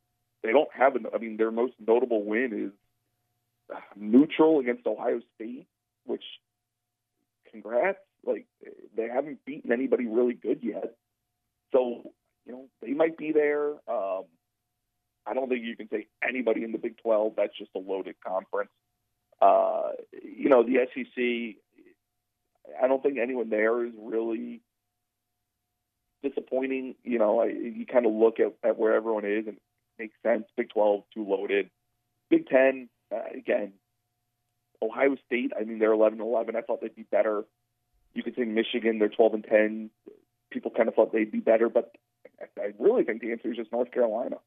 They 0.44 0.51
don't 0.51 0.70
have 0.74 0.96
an. 0.96 1.06
I 1.13 1.18
mean, 1.20 1.38
their 1.38 1.51
most 1.51 1.74
notable 1.86 2.24
win 2.24 2.72
is 2.72 3.77
neutral 3.96 4.60
against 4.60 4.86
Ohio 4.86 5.20
State, 5.36 5.68
which 6.06 6.24
congrats 7.51 8.00
like 8.26 8.46
they 8.96 9.08
haven't 9.08 9.46
beaten 9.46 9.72
anybody 9.72 10.06
really 10.06 10.34
good 10.34 10.60
yet. 10.62 10.96
So, 11.72 12.12
you 12.46 12.54
know, 12.54 12.66
they 12.82 12.94
might 12.94 13.18
be 13.18 13.32
there. 13.32 13.72
Um, 13.88 14.24
I 15.26 15.34
don't 15.34 15.50
think 15.50 15.64
you 15.64 15.76
can 15.76 15.90
say 15.90 16.08
anybody 16.28 16.64
in 16.64 16.72
the 16.72 16.78
Big 16.78 16.98
12. 16.98 17.34
That's 17.36 17.58
just 17.58 17.72
a 17.76 17.80
loaded 17.80 18.16
conference. 18.26 18.72
Uh, 19.42 19.92
you 20.24 20.50
know, 20.50 20.64
the 20.64 20.88
SEC, 20.94 21.62
I 22.82 22.88
don't 22.88 23.04
think 23.04 23.18
anyone 23.18 23.50
there 23.50 23.86
is 23.86 23.92
really 23.98 24.62
disappointing. 26.24 26.96
You 27.04 27.20
know, 27.20 27.42
I, 27.42 27.48
you 27.48 27.86
kind 27.86 28.06
of 28.06 28.14
look 28.14 28.40
at, 28.40 28.54
at 28.64 28.78
where 28.78 28.96
everyone 28.96 29.26
is 29.26 29.48
and 29.48 29.58
it 29.58 29.62
makes 30.00 30.16
sense. 30.24 30.46
Big 30.56 30.70
12, 30.70 31.04
too 31.14 31.26
loaded. 31.28 31.70
Big 32.30 32.48
10, 32.48 32.90
uh, 33.14 33.38
again, 33.38 33.74
Ohio 34.82 35.16
State, 35.26 35.52
I 35.60 35.64
mean, 35.64 35.80
they're 35.80 35.92
11 35.92 36.22
11. 36.22 36.56
I 36.56 36.62
thought 36.62 36.82
they'd 36.82 36.96
be 36.96 37.04
better 37.04 37.44
you 38.18 38.24
could 38.24 38.36
say 38.36 38.44
Michigan, 38.44 39.00
they're 39.00 39.10
12 39.10 39.34
and 39.36 39.44
10. 39.44 39.90
People 40.52 40.72
kind 40.76 40.90
of 40.90 40.96
thought 40.96 41.14
they'd 41.14 41.32
be 41.32 41.40
better, 41.40 41.70
but 41.70 41.96
I 42.58 42.74
really 42.80 43.04
think 43.04 43.22
the 43.22 43.32
answer 43.32 43.52
is 43.52 43.58
just 43.58 43.72
North 43.72 43.92
Carolina. 43.92 44.38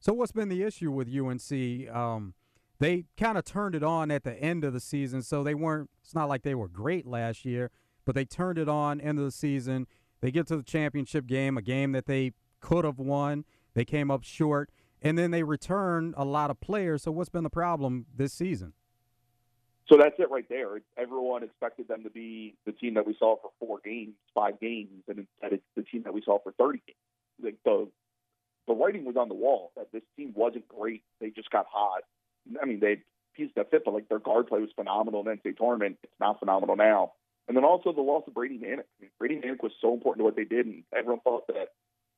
So, 0.00 0.12
what's 0.12 0.32
been 0.32 0.48
the 0.48 0.62
issue 0.62 0.90
with 0.90 1.08
UNC? 1.08 1.94
Um, 1.94 2.34
they 2.78 3.04
kind 3.16 3.38
of 3.38 3.44
turned 3.44 3.74
it 3.74 3.82
on 3.82 4.10
at 4.10 4.24
the 4.24 4.34
end 4.34 4.64
of 4.64 4.72
the 4.72 4.80
season, 4.80 5.22
so 5.22 5.42
they 5.42 5.54
weren't. 5.54 5.90
It's 6.02 6.14
not 6.14 6.28
like 6.28 6.42
they 6.42 6.54
were 6.54 6.68
great 6.68 7.06
last 7.06 7.44
year, 7.44 7.70
but 8.04 8.14
they 8.14 8.24
turned 8.24 8.58
it 8.58 8.68
on 8.68 9.00
end 9.00 9.18
of 9.18 9.24
the 9.24 9.30
season. 9.30 9.86
They 10.20 10.30
get 10.30 10.46
to 10.48 10.56
the 10.56 10.62
championship 10.62 11.26
game, 11.26 11.56
a 11.56 11.62
game 11.62 11.92
that 11.92 12.06
they 12.06 12.32
could 12.60 12.84
have 12.84 12.98
won. 12.98 13.44
They 13.74 13.84
came 13.84 14.10
up 14.10 14.24
short, 14.24 14.70
and 15.02 15.18
then 15.18 15.30
they 15.30 15.42
return 15.42 16.14
a 16.16 16.24
lot 16.24 16.50
of 16.50 16.60
players. 16.60 17.02
So 17.02 17.12
what's 17.12 17.30
been 17.30 17.44
the 17.44 17.50
problem 17.50 18.06
this 18.14 18.32
season? 18.32 18.72
So 19.88 19.98
that's 19.98 20.14
it 20.18 20.30
right 20.30 20.48
there. 20.48 20.80
Everyone 20.96 21.42
expected 21.42 21.88
them 21.88 22.04
to 22.04 22.10
be 22.10 22.56
the 22.64 22.72
team 22.72 22.94
that 22.94 23.06
we 23.06 23.14
saw 23.18 23.36
for 23.36 23.50
four 23.60 23.80
games, 23.84 24.14
five 24.34 24.58
games, 24.58 25.02
and 25.08 25.18
instead 25.18 25.52
it's 25.52 25.64
the 25.76 25.82
team 25.82 26.04
that 26.04 26.14
we 26.14 26.22
saw 26.22 26.38
for 26.42 26.52
30 26.52 26.82
games. 26.86 26.96
Like 27.42 27.56
the 27.64 27.88
the 28.66 28.74
writing 28.74 29.04
was 29.04 29.16
on 29.16 29.28
the 29.28 29.34
wall 29.34 29.72
that 29.76 29.92
this 29.92 30.02
team 30.16 30.32
wasn't 30.34 30.66
great. 30.68 31.02
They 31.20 31.30
just 31.30 31.50
got 31.50 31.66
hot. 31.70 32.02
I 32.60 32.64
mean, 32.64 32.80
they 32.80 33.02
pieced 33.36 33.56
that 33.56 33.70
fit, 33.70 33.82
but 33.84 33.92
like 33.92 34.08
their 34.08 34.18
guard 34.18 34.46
play 34.46 34.60
was 34.60 34.70
phenomenal 34.74 35.20
in 35.20 35.26
the 35.26 35.50
NCAA 35.50 35.56
tournament. 35.56 35.98
It's 36.02 36.12
not 36.18 36.38
phenomenal 36.38 36.76
now. 36.76 37.12
And 37.46 37.56
then 37.56 37.64
also 37.64 37.92
the 37.92 38.00
loss 38.00 38.24
of 38.26 38.32
Brady 38.32 38.58
Manek. 38.58 38.80
I 38.80 39.00
mean, 39.02 39.10
Brady 39.18 39.36
Manek 39.36 39.62
was 39.62 39.72
so 39.82 39.92
important 39.92 40.20
to 40.20 40.24
what 40.24 40.36
they 40.36 40.44
did, 40.44 40.64
and 40.64 40.82
everyone 40.96 41.20
thought 41.20 41.46
that 41.48 41.72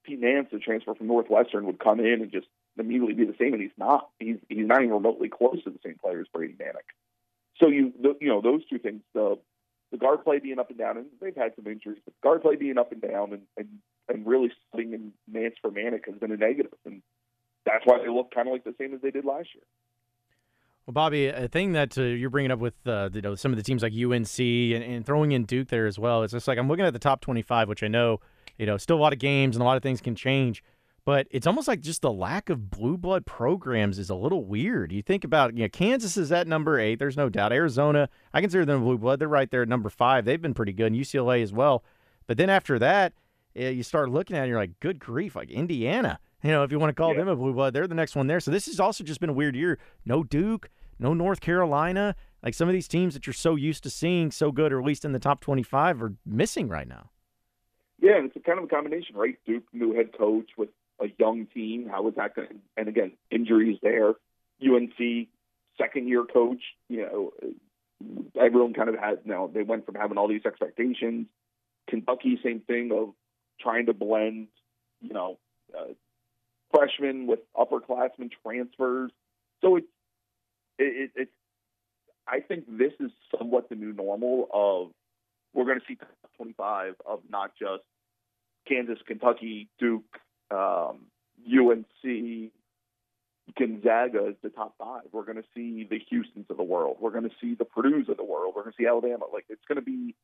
Pete 0.05 0.21
Nance, 0.21 0.49
the 0.53 0.61
transfer 0.61 0.95
from 0.95 1.09
Northwestern, 1.09 1.67
would 1.67 1.81
come 1.81 1.99
in 1.99 2.23
and 2.23 2.31
just 2.31 2.47
immediately 2.79 3.15
be 3.15 3.25
the 3.25 3.35
same, 3.39 3.53
and 3.55 3.63
he's 3.63 3.73
not. 3.77 4.09
He's 4.21 4.37
he's 4.49 4.67
not 4.67 4.83
even 4.83 4.95
remotely 4.95 5.29
close 5.29 5.63
to 5.65 5.71
the 5.71 5.81
same 5.85 5.97
player 6.01 6.21
as 6.21 6.29
Brady 6.33 6.55
Manek. 6.55 6.87
So 7.61 7.69
you 7.69 7.93
the, 8.01 8.15
you 8.21 8.29
know 8.29 8.41
those 8.41 8.67
two 8.69 8.79
things 8.79 9.03
the 9.15 9.39
the 9.93 9.99
guard 9.99 10.25
play 10.25 10.39
being 10.39 10.59
up 10.59 10.71
and 10.71 10.79
down, 10.79 10.97
and 10.97 11.07
they've 11.21 11.37
had 11.37 11.53
some 11.57 11.67
injuries, 11.67 11.99
but 12.05 12.15
guard 12.23 12.43
play 12.43 12.57
being 12.57 12.79
up 12.79 12.93
and 12.93 13.01
down, 13.01 13.33
and 13.33 13.43
and, 13.57 13.69
and 14.09 14.27
really 14.27 14.51
sitting 14.75 14.93
in 14.93 15.13
Nance 15.29 15.55
for 15.61 15.71
Manek 15.71 16.07
has 16.07 16.17
been 16.17 16.33
a 16.33 16.37
negative, 16.37 16.75
and 16.85 17.03
that's 17.65 17.85
why 17.85 17.99
they 17.99 18.09
look 18.09 18.35
kind 18.35 18.49
of 18.49 18.53
like 18.53 18.65
the 18.65 18.75
same 18.79 18.95
as 18.95 19.01
they 19.01 19.11
did 19.11 19.25
last 19.25 19.49
year. 19.55 19.65
Well, 20.87 20.93
Bobby, 20.93 21.27
a 21.27 21.49
thing 21.49 21.73
that 21.73 21.99
uh, 21.99 22.03
you're 22.03 22.31
bringing 22.31 22.53
up 22.53 22.61
with 22.61 22.75
uh, 22.87 23.11
you 23.13 23.23
know 23.23 23.35
some 23.35 23.53
of 23.53 23.57
the 23.57 23.65
teams 23.65 23.83
like 23.83 23.93
UNC 23.93 24.39
and, 24.39 24.85
and 24.85 25.07
throwing 25.07 25.33
in 25.33 25.45
Duke 25.45 25.69
there 25.69 25.87
as 25.87 25.99
well, 25.99 26.23
it's 26.23 26.33
just 26.33 26.49
like 26.49 26.59
I'm 26.59 26.69
looking 26.69 26.85
at 26.85 26.93
the 26.93 26.99
top 26.99 27.21
25, 27.21 27.69
which 27.69 27.83
I 27.83 27.89
know 27.89 28.21
you 28.59 28.67
know 28.67 28.77
still 28.77 28.97
a 28.97 29.01
lot 29.01 29.13
of 29.13 29.19
games 29.19 29.57
and 29.57 29.63
a 29.63 29.65
lot 29.65 29.77
of 29.77 29.83
things 29.83 30.01
can 30.01 30.15
change 30.15 30.63
but 31.07 31.29
it's 31.31 31.47
almost 31.47 31.69
like 31.69 31.81
just 31.81 32.03
the 32.03 32.13
lack 32.13 32.51
of 32.51 32.69
blue 32.69 32.99
blood 32.99 33.25
programs 33.27 33.97
is 34.01 34.11
a 34.11 34.15
little 34.17 34.45
weird. 34.45 34.91
You 34.91 35.03
think 35.03 35.23
about, 35.23 35.57
you 35.57 35.63
know, 35.63 35.69
Kansas 35.69 36.17
is 36.17 36.33
at 36.33 36.49
number 36.49 36.81
eight. 36.81 36.99
There's 36.99 37.17
no 37.17 37.29
doubt. 37.29 37.53
Arizona, 37.53 38.09
I 38.35 38.41
consider 38.41 38.65
them 38.65 38.83
blue 38.83 38.99
blood. 38.99 39.21
They're 39.21 39.29
right 39.29 39.49
there 39.49 39.63
at 39.63 39.69
number 39.69 39.89
five. 39.89 40.25
They've 40.25 40.43
been 40.43 40.53
pretty 40.53 40.73
good. 40.73 40.89
And 40.89 40.97
UCLA 40.97 41.45
as 41.45 41.53
well. 41.53 41.85
But 42.27 42.39
then 42.39 42.51
after 42.51 42.77
that, 42.81 43.13
eh, 43.55 43.69
you 43.69 43.85
start 43.85 44.11
looking 44.11 44.37
at 44.37 44.41
it, 44.41 44.43
and 44.43 44.49
you're 44.51 44.59
like, 44.59 44.81
good 44.81 44.99
grief, 44.99 45.37
like 45.37 45.49
Indiana. 45.49 46.19
You 46.43 46.51
know, 46.51 46.65
if 46.65 46.73
you 46.73 46.81
want 46.81 46.91
to 46.91 47.01
call 47.01 47.13
yeah. 47.13 47.19
them 47.19 47.29
a 47.29 47.37
blue 47.37 47.53
blood, 47.53 47.73
they're 47.73 47.87
the 47.87 47.95
next 47.95 48.17
one 48.17 48.27
there. 48.27 48.41
So 48.41 48.51
this 48.51 48.67
has 48.67 48.81
also 48.81 49.05
just 49.05 49.21
been 49.21 49.31
a 49.31 49.33
weird 49.33 49.55
year. 49.55 49.79
No 50.05 50.25
Duke, 50.25 50.71
no 50.99 51.15
North 51.15 51.41
Carolina. 51.41 52.17
Like 52.43 52.55
some 52.55 52.69
of 52.69 52.73
these 52.73 52.89
teams 52.89 53.15
that 53.15 53.29
you're 53.29 53.35
so 53.35 53.55
used 53.55 53.85
to 53.85 53.91
seeing 53.91 54.33
so 54.33 54.51
good, 54.51 54.73
or 54.73 54.81
at 54.81 54.85
least 54.85 55.05
in 55.05 55.13
the 55.13 55.21
top 55.21 55.41
25, 55.41 56.03
are 56.03 56.15
missing 56.27 56.67
right 56.69 56.89
now. 56.89 57.11
Yeah, 58.01 58.17
and 58.17 58.27
it's 58.27 58.35
a 58.35 58.41
kind 58.41 58.59
of 58.59 58.65
a 58.65 58.69
combination, 58.69 59.15
right? 59.15 59.39
Duke, 59.47 59.63
new 59.73 59.95
head 59.95 60.11
coach 60.19 60.51
with 60.59 60.71
a 61.01 61.07
young 61.19 61.47
team. 61.47 61.89
How 61.91 62.07
is 62.09 62.15
that 62.17 62.35
going? 62.35 62.61
And 62.77 62.89
again, 62.89 63.13
injuries 63.31 63.79
there. 63.83 64.15
UNC 64.63 65.29
second 65.79 66.09
year 66.09 66.25
coach. 66.25 66.63
You 66.89 67.03
know, 67.03 67.33
everyone 68.41 68.75
kind 68.75 68.89
of 68.89 68.97
had. 68.97 69.21
You 69.25 69.33
know, 69.33 69.51
they 69.53 69.63
went 69.63 69.87
from 69.87 69.95
having 69.95 70.19
all 70.19 70.29
these 70.29 70.47
expectations. 70.47 71.27
Kentucky, 71.89 72.39
same 72.43 72.61
thing 72.61 72.91
of 72.93 73.15
trying 73.61 73.87
to 73.87 73.95
blend. 73.95 74.49
You 75.01 75.13
know, 75.13 75.39
uh, 75.77 75.93
freshmen 76.75 77.27
with 77.27 77.41
upperclassmen 77.55 78.31
transfers. 78.43 79.11
So 79.63 79.77
it's 79.77 79.87
it, 80.79 80.85
it, 80.85 81.11
it's. 81.15 81.33
I 82.29 82.41
think 82.41 82.65
this 82.67 82.93
is 82.99 83.13
somewhat 83.39 83.69
the 83.69 83.77
new 83.77 83.93
normal 83.93 84.49
of 84.53 84.91
we're 85.55 85.65
going 85.65 85.79
to 85.79 85.87
see 85.87 85.97
25 86.37 86.95
of 87.07 87.21
not 87.31 87.53
just 87.59 87.83
Kansas, 88.69 88.99
Kentucky, 89.07 89.69
Duke, 89.79 90.19
um, 90.51 91.07
UNC, 91.47 92.53
Gonzaga 93.57 94.29
is 94.29 94.37
the 94.43 94.51
top 94.51 94.75
five. 94.79 95.03
We're 95.13 95.25
going 95.25 95.37
to 95.37 95.45
see 95.55 95.87
the 95.89 95.99
Houston's 96.11 96.47
of 96.51 96.57
the 96.57 96.63
world. 96.63 96.97
We're 97.01 97.13
going 97.13 97.25
to 97.25 97.35
see 97.41 97.55
the 97.55 97.65
Purdue's 97.65 98.09
of 98.09 98.17
the 98.17 98.25
world. 98.25 98.55
We're 98.57 98.63
going 98.63 98.73
to 98.73 98.83
see 98.83 98.87
Alabama. 98.87 99.25
Like 99.33 99.47
it's 99.49 99.65
going 99.69 99.77
to 99.77 99.83
be 99.83 100.15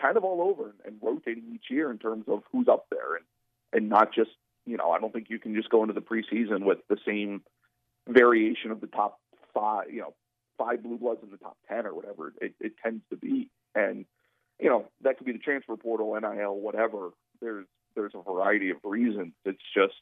kind 0.00 0.16
of 0.16 0.24
all 0.24 0.42
over 0.42 0.70
and, 0.70 0.74
and 0.84 0.96
rotating 1.02 1.44
each 1.54 1.70
year 1.70 1.90
in 1.90 1.98
terms 1.98 2.24
of 2.28 2.42
who's 2.52 2.68
up 2.68 2.86
there 2.90 3.16
and 3.16 3.24
and 3.72 3.88
not 3.88 4.12
just 4.14 4.30
you 4.66 4.76
know 4.76 4.90
I 4.90 4.98
don't 4.98 5.12
think 5.12 5.30
you 5.30 5.38
can 5.38 5.54
just 5.54 5.70
go 5.70 5.82
into 5.82 5.94
the 5.94 6.00
preseason 6.00 6.64
with 6.64 6.78
the 6.88 6.98
same 7.06 7.42
variation 8.08 8.70
of 8.70 8.80
the 8.80 8.86
top 8.86 9.18
five 9.54 9.90
you 9.90 10.00
know 10.00 10.14
five 10.58 10.82
blue 10.82 10.98
bloods 10.98 11.20
in 11.22 11.30
the 11.30 11.36
top 11.36 11.56
ten 11.68 11.86
or 11.86 11.94
whatever 11.94 12.32
it, 12.40 12.54
it 12.60 12.72
tends 12.82 13.02
to 13.10 13.16
be 13.16 13.48
and 13.74 14.04
you 14.60 14.68
know 14.68 14.86
that 15.02 15.18
could 15.18 15.26
be 15.26 15.32
the 15.32 15.38
transfer 15.38 15.76
portal 15.76 16.18
NIL 16.20 16.56
whatever 16.56 17.10
there's 17.40 17.66
there's 17.96 18.14
a 18.14 18.22
variety 18.22 18.70
of 18.70 18.76
reasons. 18.84 19.32
It's 19.44 19.58
just 19.74 19.94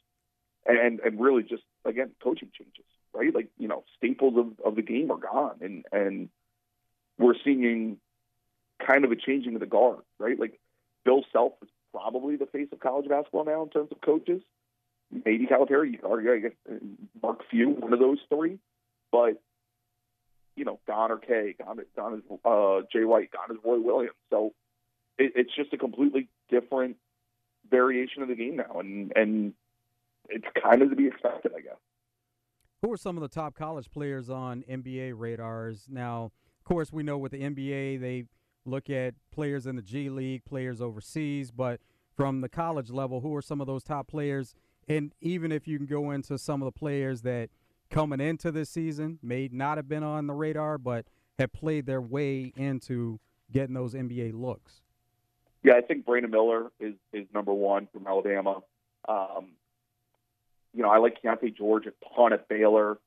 and 0.65 0.99
and 0.99 1.19
really 1.19 1.43
just 1.43 1.63
again 1.83 2.11
coaching 2.23 2.49
changes, 2.57 2.85
right? 3.13 3.33
Like 3.33 3.47
you 3.57 3.67
know 3.67 3.83
staples 3.97 4.35
of, 4.37 4.65
of 4.65 4.75
the 4.75 4.81
game 4.81 5.11
are 5.11 5.17
gone, 5.17 5.57
and 5.61 5.85
and 5.91 6.29
we're 7.17 7.35
seeing 7.43 7.97
kind 8.85 9.05
of 9.05 9.11
a 9.11 9.15
changing 9.15 9.55
of 9.55 9.61
the 9.61 9.65
guard, 9.65 10.01
right? 10.19 10.39
Like 10.39 10.59
Bill 11.03 11.23
Self 11.31 11.53
is 11.63 11.69
probably 11.93 12.35
the 12.35 12.45
face 12.45 12.67
of 12.71 12.79
college 12.79 13.07
basketball 13.07 13.45
now 13.45 13.63
in 13.63 13.69
terms 13.69 13.89
of 13.91 14.01
coaches. 14.01 14.41
Maybe 15.11 15.45
Calipari, 15.45 15.93
you 15.93 15.99
argue, 16.03 16.33
I 16.33 16.39
guess 16.39 16.79
Mark 17.21 17.41
Few, 17.49 17.69
one 17.69 17.93
of 17.93 17.99
those 17.99 18.17
three, 18.29 18.59
but 19.11 19.41
you 20.55 20.65
know, 20.65 20.79
Don 20.87 21.11
or 21.11 21.17
K, 21.17 21.55
Don, 21.59 21.79
gone 21.95 22.15
is 22.15 22.39
uh, 22.43 22.81
Jay 22.91 23.03
Wright, 23.03 23.29
gone 23.31 23.55
is 23.55 23.63
Roy 23.63 23.79
Williams. 23.79 24.15
So 24.29 24.53
it, 25.17 25.33
it's 25.35 25.55
just 25.55 25.73
a 25.73 25.77
completely 25.77 26.27
different 26.49 26.97
variation 27.75 28.21
of 28.21 28.29
the 28.29 28.35
game 28.35 28.55
now, 28.57 28.79
and 28.79 29.11
and 29.15 29.53
it's 30.29 30.47
kind 30.61 30.81
of 30.81 30.89
to 30.89 30.95
be 30.95 31.07
expected, 31.07 31.51
I 31.55 31.61
guess. 31.61 31.77
Who 32.81 32.91
are 32.91 32.97
some 32.97 33.17
of 33.17 33.21
the 33.21 33.29
top 33.29 33.55
college 33.55 33.89
players 33.91 34.29
on 34.29 34.63
NBA 34.69 35.13
radars 35.15 35.87
now? 35.89 36.31
Of 36.59 36.65
course, 36.65 36.91
we 36.91 37.03
know 37.03 37.17
with 37.17 37.31
the 37.31 37.41
NBA 37.41 37.99
they 37.99 38.25
look 38.65 38.89
at 38.89 39.15
players 39.31 39.67
in 39.67 39.75
the 39.75 39.81
G 39.81 40.09
League, 40.09 40.45
players 40.45 40.81
overseas, 40.81 41.51
but 41.51 41.79
from 42.15 42.41
the 42.41 42.49
college 42.49 42.89
level, 42.89 43.21
who 43.21 43.35
are 43.35 43.41
some 43.41 43.61
of 43.61 43.67
those 43.67 43.83
top 43.83 44.07
players? 44.07 44.55
And 44.87 45.13
even 45.21 45.51
if 45.51 45.67
you 45.67 45.77
can 45.77 45.87
go 45.87 46.11
into 46.11 46.37
some 46.37 46.61
of 46.61 46.65
the 46.65 46.77
players 46.77 47.21
that 47.21 47.49
coming 47.89 48.19
into 48.19 48.51
this 48.51 48.69
season 48.69 49.19
may 49.21 49.49
not 49.51 49.77
have 49.77 49.87
been 49.87 50.03
on 50.03 50.27
the 50.27 50.33
radar, 50.33 50.77
but 50.77 51.05
have 51.37 51.53
played 51.53 51.85
their 51.85 52.01
way 52.01 52.53
into 52.55 53.19
getting 53.51 53.75
those 53.75 53.93
NBA 53.93 54.33
looks. 54.33 54.81
Yeah, 55.65 55.73
I 55.73 55.81
think 55.81 56.05
Brandon 56.05 56.29
Miller 56.29 56.71
is 56.79 56.93
is 57.11 57.25
number 57.33 57.51
one 57.51 57.87
from 57.91 58.05
Alabama. 58.05 58.61
Um, 59.09 59.53
you 60.75 60.83
know, 60.83 60.89
I 60.89 60.99
like 60.99 61.23
Keyonte 61.23 61.57
George 61.57 61.87
a 61.87 62.15
ton 62.15 62.33
at 62.33 62.47
Baylor. 62.47 62.99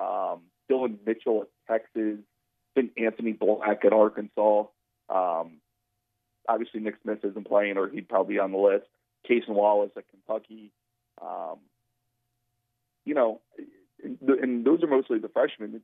Um, 0.00 0.40
Dillon 0.66 0.98
Mitchell 1.04 1.42
at 1.42 1.48
Texas. 1.70 2.20
I 2.20 2.80
think 2.80 2.92
Anthony 2.96 3.32
Black 3.32 3.84
at 3.84 3.92
Arkansas. 3.92 4.64
Um, 5.10 5.58
obviously, 6.48 6.80
Nick 6.80 6.94
Smith 7.02 7.18
isn't 7.22 7.46
playing, 7.46 7.76
or 7.76 7.90
he'd 7.90 8.08
probably 8.08 8.36
be 8.36 8.40
on 8.40 8.52
the 8.52 8.58
list. 8.58 8.86
Cason 9.28 9.50
Wallace 9.50 9.90
at 9.98 10.04
Kentucky. 10.08 10.72
Um, 11.20 11.58
you 13.04 13.14
know, 13.14 13.42
and 14.02 14.64
those 14.64 14.82
are 14.82 14.86
mostly 14.86 15.18
the 15.18 15.28
freshmen. 15.28 15.82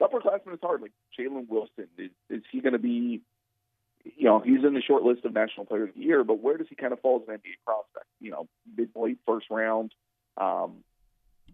Upperclassmen 0.00 0.54
is 0.54 0.60
hard. 0.62 0.80
Like 0.80 0.92
Jalen 1.18 1.48
Wilson, 1.48 1.88
is, 1.98 2.10
is 2.30 2.42
he 2.50 2.60
going 2.60 2.72
to 2.72 2.78
be 2.78 3.20
you 4.16 4.24
know, 4.24 4.40
he's 4.40 4.64
in 4.64 4.74
the 4.74 4.82
short 4.82 5.02
list 5.02 5.24
of 5.24 5.34
National 5.34 5.66
Player 5.66 5.84
of 5.84 5.94
the 5.94 6.00
Year, 6.00 6.24
but 6.24 6.40
where 6.40 6.56
does 6.56 6.66
he 6.68 6.74
kind 6.74 6.92
of 6.92 7.00
fall 7.00 7.22
as 7.22 7.28
an 7.28 7.34
NBA 7.34 7.64
prospect? 7.64 8.06
You 8.20 8.30
know, 8.30 8.48
mid 8.76 8.90
late 8.94 9.18
first 9.26 9.46
round. 9.50 9.92
Um, 10.36 10.84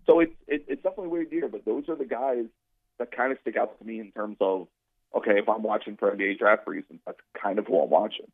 so 0.06 0.20
it's 0.20 0.34
it, 0.46 0.64
it's 0.68 0.82
definitely 0.82 1.08
weird 1.08 1.32
year, 1.32 1.48
but 1.48 1.64
those 1.64 1.88
are 1.88 1.96
the 1.96 2.04
guys 2.04 2.46
that 2.98 3.14
kind 3.14 3.32
of 3.32 3.38
stick 3.40 3.56
out 3.56 3.78
to 3.78 3.84
me 3.84 4.00
in 4.00 4.12
terms 4.12 4.36
of 4.40 4.68
okay, 5.14 5.38
if 5.38 5.48
I'm 5.48 5.62
watching 5.62 5.96
for 5.96 6.10
NBA 6.10 6.38
draft 6.38 6.66
reasons, 6.66 7.00
that's 7.06 7.18
kind 7.40 7.58
of 7.58 7.66
who 7.66 7.80
I'm 7.80 7.90
watching. 7.90 8.30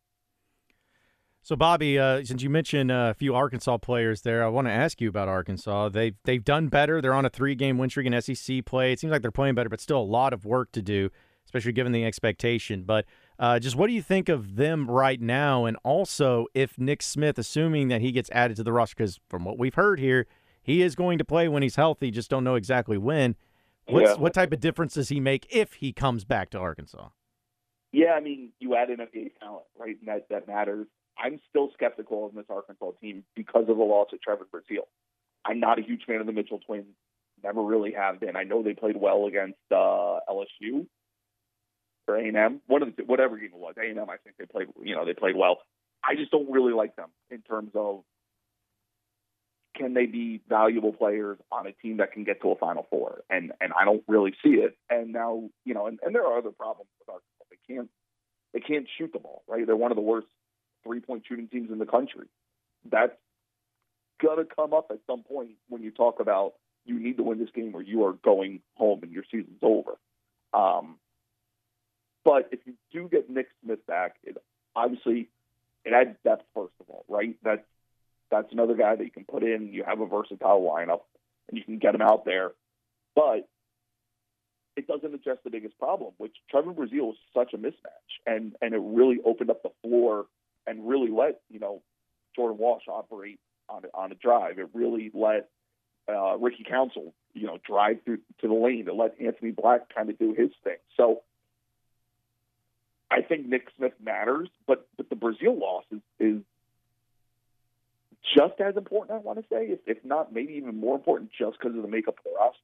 So, 1.43 1.57
Bobby, 1.57 1.99
uh, 1.99 2.25
since 2.25 2.43
you 2.43 2.51
mentioned 2.51 2.91
uh, 2.91 3.09
a 3.11 3.15
few 3.15 3.35
Arkansas 3.35 3.79
players 3.79 4.23
there, 4.23 4.45
I 4.45 4.49
want 4.49 4.67
to 4.67 4.73
ask 4.73 5.01
you 5.01 5.09
about 5.09 5.29
Arkansas. 5.29 5.89
They've 5.91 6.15
they've 6.25 6.45
done 6.45 6.69
better. 6.69 7.01
They're 7.01 7.15
on 7.15 7.25
a 7.25 7.31
three-game 7.31 7.79
win 7.79 7.91
streak 7.91 8.07
in 8.07 8.21
SEC 8.21 8.65
play. 8.65 8.93
It 8.93 9.01
seems 9.01 9.11
like 9.11 9.23
they're 9.23 9.31
playing 9.31 9.55
better, 9.55 9.69
but 9.69 9.81
still 9.81 10.01
a 10.01 10.03
lot 10.03 10.33
of 10.33 10.45
work 10.45 10.73
to 10.73 10.83
do, 10.83 11.11
especially 11.47 11.73
given 11.73 11.93
the 11.93 12.05
expectation. 12.05 12.83
But 12.83 13.07
uh, 13.39 13.59
just 13.59 13.77
what 13.77 13.87
do 13.87 13.93
you 13.93 14.03
think 14.03 14.29
of 14.29 14.57
them 14.57 14.91
right 14.91 15.21
now? 15.21 15.65
And 15.65 15.77
also, 15.85 16.47
if 16.55 16.79
Nick 16.79 17.03
Smith, 17.03 17.39
assuming 17.39 17.89
that 17.89 18.01
he 18.01 18.11
gets 18.11 18.31
added 18.31 18.57
to 18.57 18.63
the 18.63 18.73
roster, 18.73 18.97
because 18.97 19.21
from 19.29 19.45
what 19.45 19.59
we've 19.59 19.75
heard 19.75 20.01
here, 20.01 20.27
he 20.63 20.83
is 20.83 20.95
going 20.95 21.19
to 21.19 21.25
play 21.25 21.49
when 21.49 21.63
he's 21.63 21.77
healthy, 21.77 22.11
just 22.11 22.31
don't 22.31 22.45
know 22.45 22.57
exactly 22.57 22.99
when. 22.99 23.37
What's, 23.87 24.11
yeah. 24.11 24.17
What 24.17 24.35
type 24.35 24.53
of 24.53 24.61
difference 24.61 24.95
does 24.95 25.09
he 25.09 25.21
make 25.21 25.47
if 25.51 25.75
he 25.75 25.93
comes 25.93 26.25
back 26.25 26.51
to 26.51 26.59
Arkansas? 26.59 27.09
Yeah, 27.93 28.13
I 28.13 28.21
mean, 28.21 28.53
you 28.59 28.77
add 28.77 28.91
in 28.91 29.01
a 29.01 29.07
NBA 29.07 29.39
talent, 29.41 29.65
right? 29.79 29.97
And 29.99 30.09
that, 30.09 30.27
that 30.29 30.47
matters. 30.47 30.87
I'm 31.19 31.41
still 31.49 31.71
skeptical 31.73 32.27
of 32.27 32.35
this 32.35 32.45
Arkansas 32.51 32.91
team 33.01 33.25
because 33.35 33.65
of 33.69 33.79
the 33.79 33.83
loss 33.83 34.09
of 34.13 34.21
Trevor 34.21 34.47
Brazile. 34.53 34.87
I'm 35.45 35.59
not 35.59 35.79
a 35.79 35.83
huge 35.83 36.03
fan 36.07 36.21
of 36.21 36.27
the 36.27 36.33
Mitchell 36.33 36.61
twins. 36.67 36.95
Never 37.43 37.63
really 37.63 37.93
have 37.93 38.21
been. 38.21 38.37
I 38.37 38.43
know 38.43 38.63
they 38.63 38.75
played 38.75 38.97
well 38.97 39.27
against 39.27 39.59
uh, 39.71 40.19
LSU, 40.29 40.87
or 42.09 42.17
A 42.17 42.27
and 42.27 42.37
M, 42.37 42.61
one 42.67 42.83
of 42.83 42.97
the 42.97 43.05
whatever 43.05 43.37
game 43.37 43.51
it 43.55 43.59
was. 43.59 43.75
A 43.79 43.89
and 43.89 43.99
M, 43.99 44.11
I 44.11 44.17
think 44.17 44.37
they 44.39 44.47
played. 44.47 44.69
You 44.83 44.95
know, 44.95 45.05
they 45.05 45.15
played 45.15 45.37
well. 45.37 45.59
I 46.03 46.15
just 46.15 46.31
don't 46.31 46.51
really 46.51 46.73
like 46.73 46.97
them 46.97 47.11
in 47.31 47.43
terms 47.43 47.71
of 47.75 48.05
can 49.77 49.95
they 49.95 50.07
be 50.07 50.41
valuable 50.49 50.93
players 50.93 51.39
on 51.53 51.67
a 51.67 51.73
team 51.73 51.99
that 51.99 52.13
can 52.13 52.25
get 52.25 52.41
to 52.43 52.51
a 52.51 52.57
Final 52.57 52.87
Four? 52.91 53.23
And 53.31 53.53
and 53.61 53.73
I 53.79 53.85
don't 53.85 54.03
really 54.09 54.35
see 54.43 54.55
it. 54.55 54.77
And 54.91 55.13
now 55.13 55.49
you 55.65 55.75
know, 55.75 55.87
and, 55.87 55.99
and 56.03 56.15
there 56.15 56.27
are 56.27 56.39
other 56.39 56.51
problems 56.51 56.91
with 56.99 57.09
Arkansas. 57.09 57.45
They 57.51 57.75
can't 57.75 57.89
they 58.53 58.61
can't 58.61 58.87
shoot 58.99 59.13
the 59.13 59.19
ball. 59.19 59.43
Right? 59.47 59.67
They're 59.67 59.77
one 59.77 59.93
of 59.93 59.97
the 59.97 60.03
worst 60.03 60.27
three 60.85 61.01
point 61.01 61.25
shooting 61.29 61.49
teams 61.49 61.71
in 61.71 61.79
the 61.79 61.87
country. 61.87 62.27
That's 62.91 63.13
gonna 64.23 64.45
come 64.45 64.73
up 64.73 64.87
at 64.91 64.99
some 65.07 65.23
point 65.23 65.53
when 65.69 65.83
you 65.83 65.91
talk 65.91 66.21
about 66.21 66.55
you 66.85 66.99
need 66.99 67.19
to 67.19 67.23
win 67.23 67.39
this 67.39 67.51
game 67.55 67.75
or 67.75 67.83
you 67.83 68.05
are 68.05 68.15
going 68.15 68.61
home 68.75 69.01
and 69.03 69.13
your 69.13 69.25
season's 69.31 69.63
over. 69.63 69.99
Um, 70.55 70.97
but 72.25 72.49
if 72.53 72.61
you 72.65 72.75
do 72.93 73.09
get 73.09 73.31
Nick 73.31 73.49
Smith 73.63 73.87
back, 73.87 74.17
it 74.23 74.37
obviously 74.75 75.29
it 75.85 75.93
adds 75.93 76.17
depth 76.25 76.45
first 76.55 76.75
of 76.81 76.87
all, 76.89 77.05
right? 77.09 77.37
That's 77.43 77.65
that's 78.31 78.53
another 78.53 78.75
guy 78.75 78.95
that 78.97 79.05
you 79.05 79.11
can 79.11 79.25
put 79.25 79.43
in. 79.43 79.73
You 79.73 79.85
have 79.85 80.01
a 80.01 80.07
versatile 80.07 80.61
lineup, 80.61 81.01
and 81.49 81.59
you 81.59 81.65
can 81.65 81.79
get 81.79 81.95
him 81.95 82.03
out 82.03 82.25
there. 82.25 82.53
But 83.15 83.49
it 84.77 84.87
doesn't 84.87 85.13
address 85.13 85.39
the 85.43 85.51
biggest 85.51 85.79
problem, 85.79 86.13
which 86.19 86.37
Trevor 86.51 86.73
Brazile 86.73 87.07
was 87.07 87.17
such 87.35 87.53
a 87.53 87.59
mismatch, 87.59 87.73
and 88.27 88.55
and 88.63 88.75
it 88.75 88.81
really 88.83 89.19
opened 89.25 89.51
up 89.51 89.63
the 89.63 89.73
floor 89.83 90.27
and 90.67 90.89
really 90.89 91.11
let 91.11 91.41
you 91.51 91.59
know 91.59 91.83
Jordan 92.37 92.59
Walsh 92.59 92.85
operate 92.89 93.41
on 93.69 93.83
on 93.95 94.13
a 94.13 94.15
drive. 94.15 94.59
It 94.59 94.69
really 94.75 95.11
let 95.15 95.49
uh, 96.09 96.37
Ricky 96.39 96.65
Council 96.69 97.15
you 97.35 97.47
know 97.47 97.59
drive 97.67 97.99
through 98.05 98.19
to 98.41 98.49
the 98.49 98.55
lane. 98.55 98.87
It 98.87 98.95
let 98.95 99.21
Anthony 99.21 99.51
Black 99.51 99.93
kind 99.95 100.11
of 100.11 100.19
do 100.19 100.35
his 100.37 100.51
thing. 100.63 100.77
So 100.97 101.23
think 103.29 103.47
Nick 103.47 103.69
Smith 103.77 103.93
matters, 104.03 104.49
but 104.67 104.89
but 104.97 105.09
the 105.11 105.17
Brazile 105.17 105.59
loss 105.59 105.85
is, 105.91 106.01
is 106.19 106.43
just 108.37 108.61
as 108.61 108.77
important. 108.77 109.19
I 109.19 109.21
want 109.21 109.39
to 109.39 109.45
say, 109.51 109.67
if, 109.67 109.81
if 109.87 110.05
not 110.05 110.33
maybe 110.33 110.55
even 110.55 110.79
more 110.79 110.97
important, 110.97 111.31
just 111.39 111.59
because 111.59 111.77
of 111.77 111.83
the 111.83 111.89
makeup 111.89 112.17
of 112.19 112.25
the 112.25 112.31
roster. 112.37 112.61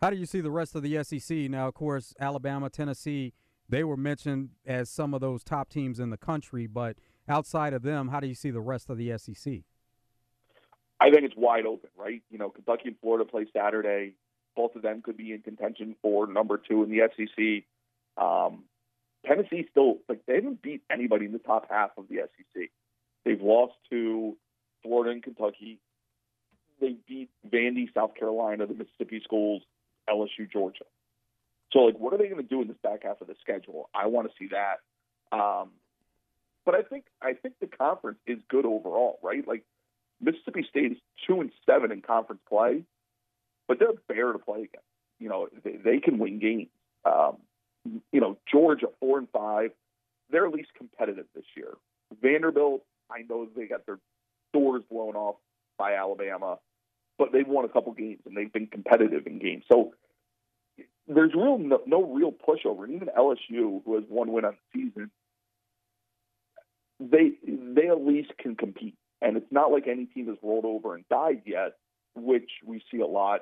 How 0.00 0.10
do 0.10 0.16
you 0.16 0.26
see 0.26 0.40
the 0.40 0.50
rest 0.50 0.74
of 0.74 0.82
the 0.82 1.02
SEC 1.02 1.36
now? 1.50 1.66
Of 1.68 1.74
course, 1.74 2.14
Alabama, 2.20 2.70
Tennessee, 2.70 3.32
they 3.68 3.82
were 3.82 3.96
mentioned 3.96 4.50
as 4.64 4.88
some 4.88 5.12
of 5.12 5.20
those 5.20 5.42
top 5.42 5.68
teams 5.68 5.98
in 5.98 6.10
the 6.10 6.16
country, 6.16 6.66
but 6.66 6.96
outside 7.28 7.72
of 7.72 7.82
them, 7.82 8.08
how 8.08 8.20
do 8.20 8.28
you 8.28 8.34
see 8.34 8.50
the 8.50 8.60
rest 8.60 8.90
of 8.90 8.96
the 8.96 9.16
SEC? 9.18 9.64
I 11.00 11.10
think 11.10 11.24
it's 11.24 11.36
wide 11.36 11.66
open, 11.66 11.90
right? 11.96 12.22
You 12.30 12.38
know, 12.38 12.50
Kentucky 12.50 12.88
and 12.88 12.96
Florida 13.00 13.24
play 13.24 13.46
Saturday. 13.52 14.14
Both 14.56 14.76
of 14.76 14.82
them 14.82 15.02
could 15.02 15.16
be 15.16 15.32
in 15.32 15.42
contention 15.42 15.94
for 16.00 16.26
number 16.26 16.58
two 16.58 16.82
in 16.82 16.90
the 16.90 17.08
SEC. 17.16 17.64
Um, 18.22 18.64
Tennessee 19.26 19.66
still 19.70 19.98
like 20.08 20.24
they 20.26 20.36
haven't 20.36 20.62
beat 20.62 20.82
anybody 20.90 21.26
in 21.26 21.32
the 21.32 21.38
top 21.38 21.66
half 21.70 21.90
of 21.96 22.08
the 22.08 22.16
SEC. 22.16 22.70
They've 23.24 23.40
lost 23.40 23.74
to 23.90 24.36
Florida 24.82 25.10
and 25.10 25.22
Kentucky. 25.22 25.80
They 26.80 26.96
beat 27.06 27.30
Vandy, 27.48 27.92
South 27.92 28.14
Carolina, 28.14 28.66
the 28.66 28.74
Mississippi 28.74 29.20
schools, 29.24 29.62
LSU, 30.08 30.50
Georgia. 30.50 30.84
So, 31.72 31.80
like, 31.80 31.98
what 31.98 32.14
are 32.14 32.18
they 32.18 32.28
going 32.28 32.42
to 32.42 32.48
do 32.48 32.62
in 32.62 32.68
this 32.68 32.76
back 32.82 33.02
half 33.02 33.20
of 33.20 33.26
the 33.26 33.34
schedule? 33.40 33.90
I 33.94 34.06
want 34.06 34.28
to 34.28 34.34
see 34.38 34.48
that. 34.52 35.36
Um, 35.36 35.70
but 36.64 36.74
I 36.74 36.82
think 36.82 37.06
I 37.20 37.32
think 37.32 37.54
the 37.60 37.66
conference 37.66 38.18
is 38.26 38.38
good 38.48 38.66
overall, 38.66 39.18
right? 39.22 39.46
Like 39.46 39.64
Mississippi 40.20 40.66
State 40.68 40.92
is 40.92 40.98
two 41.26 41.40
and 41.40 41.50
seven 41.66 41.92
in 41.92 42.02
conference 42.02 42.42
play, 42.48 42.84
but 43.66 43.78
they're 43.78 43.92
bare 44.08 44.32
to 44.32 44.38
play 44.38 44.58
against. 44.58 44.86
You 45.18 45.28
know, 45.28 45.48
they, 45.64 45.76
they 45.76 45.98
can 45.98 46.18
win 46.18 46.38
games. 46.38 46.68
Um, 47.04 47.38
you 47.84 48.20
know, 48.20 48.38
Georgia 48.50 48.86
four 49.00 49.18
and 49.18 49.28
five, 49.30 49.70
they're 50.30 50.46
at 50.46 50.52
least 50.52 50.70
competitive 50.76 51.26
this 51.34 51.44
year. 51.56 51.74
Vanderbilt, 52.22 52.82
I 53.10 53.22
know 53.28 53.48
they 53.54 53.66
got 53.66 53.86
their 53.86 53.98
doors 54.52 54.82
blown 54.90 55.14
off 55.14 55.36
by 55.78 55.94
Alabama, 55.94 56.58
but 57.18 57.32
they've 57.32 57.46
won 57.46 57.64
a 57.64 57.68
couple 57.68 57.92
games 57.92 58.20
and 58.26 58.36
they've 58.36 58.52
been 58.52 58.66
competitive 58.66 59.26
in 59.26 59.38
games. 59.38 59.64
So 59.70 59.92
there's 61.06 61.32
real 61.34 61.58
no, 61.58 61.80
no 61.86 62.04
real 62.04 62.32
pushover. 62.32 62.84
And 62.84 62.94
even 62.94 63.08
LSU, 63.16 63.82
who 63.84 63.94
has 63.94 64.04
one 64.08 64.32
win 64.32 64.44
on 64.44 64.56
the 64.72 64.80
season, 64.80 65.10
they 67.00 67.32
they 67.44 67.88
at 67.88 68.04
least 68.04 68.32
can 68.38 68.56
compete. 68.56 68.96
And 69.20 69.36
it's 69.36 69.50
not 69.50 69.72
like 69.72 69.88
any 69.88 70.04
team 70.06 70.28
has 70.28 70.36
rolled 70.42 70.64
over 70.64 70.94
and 70.94 71.04
died 71.08 71.42
yet, 71.44 71.74
which 72.14 72.50
we 72.64 72.82
see 72.90 73.00
a 73.00 73.06
lot, 73.06 73.40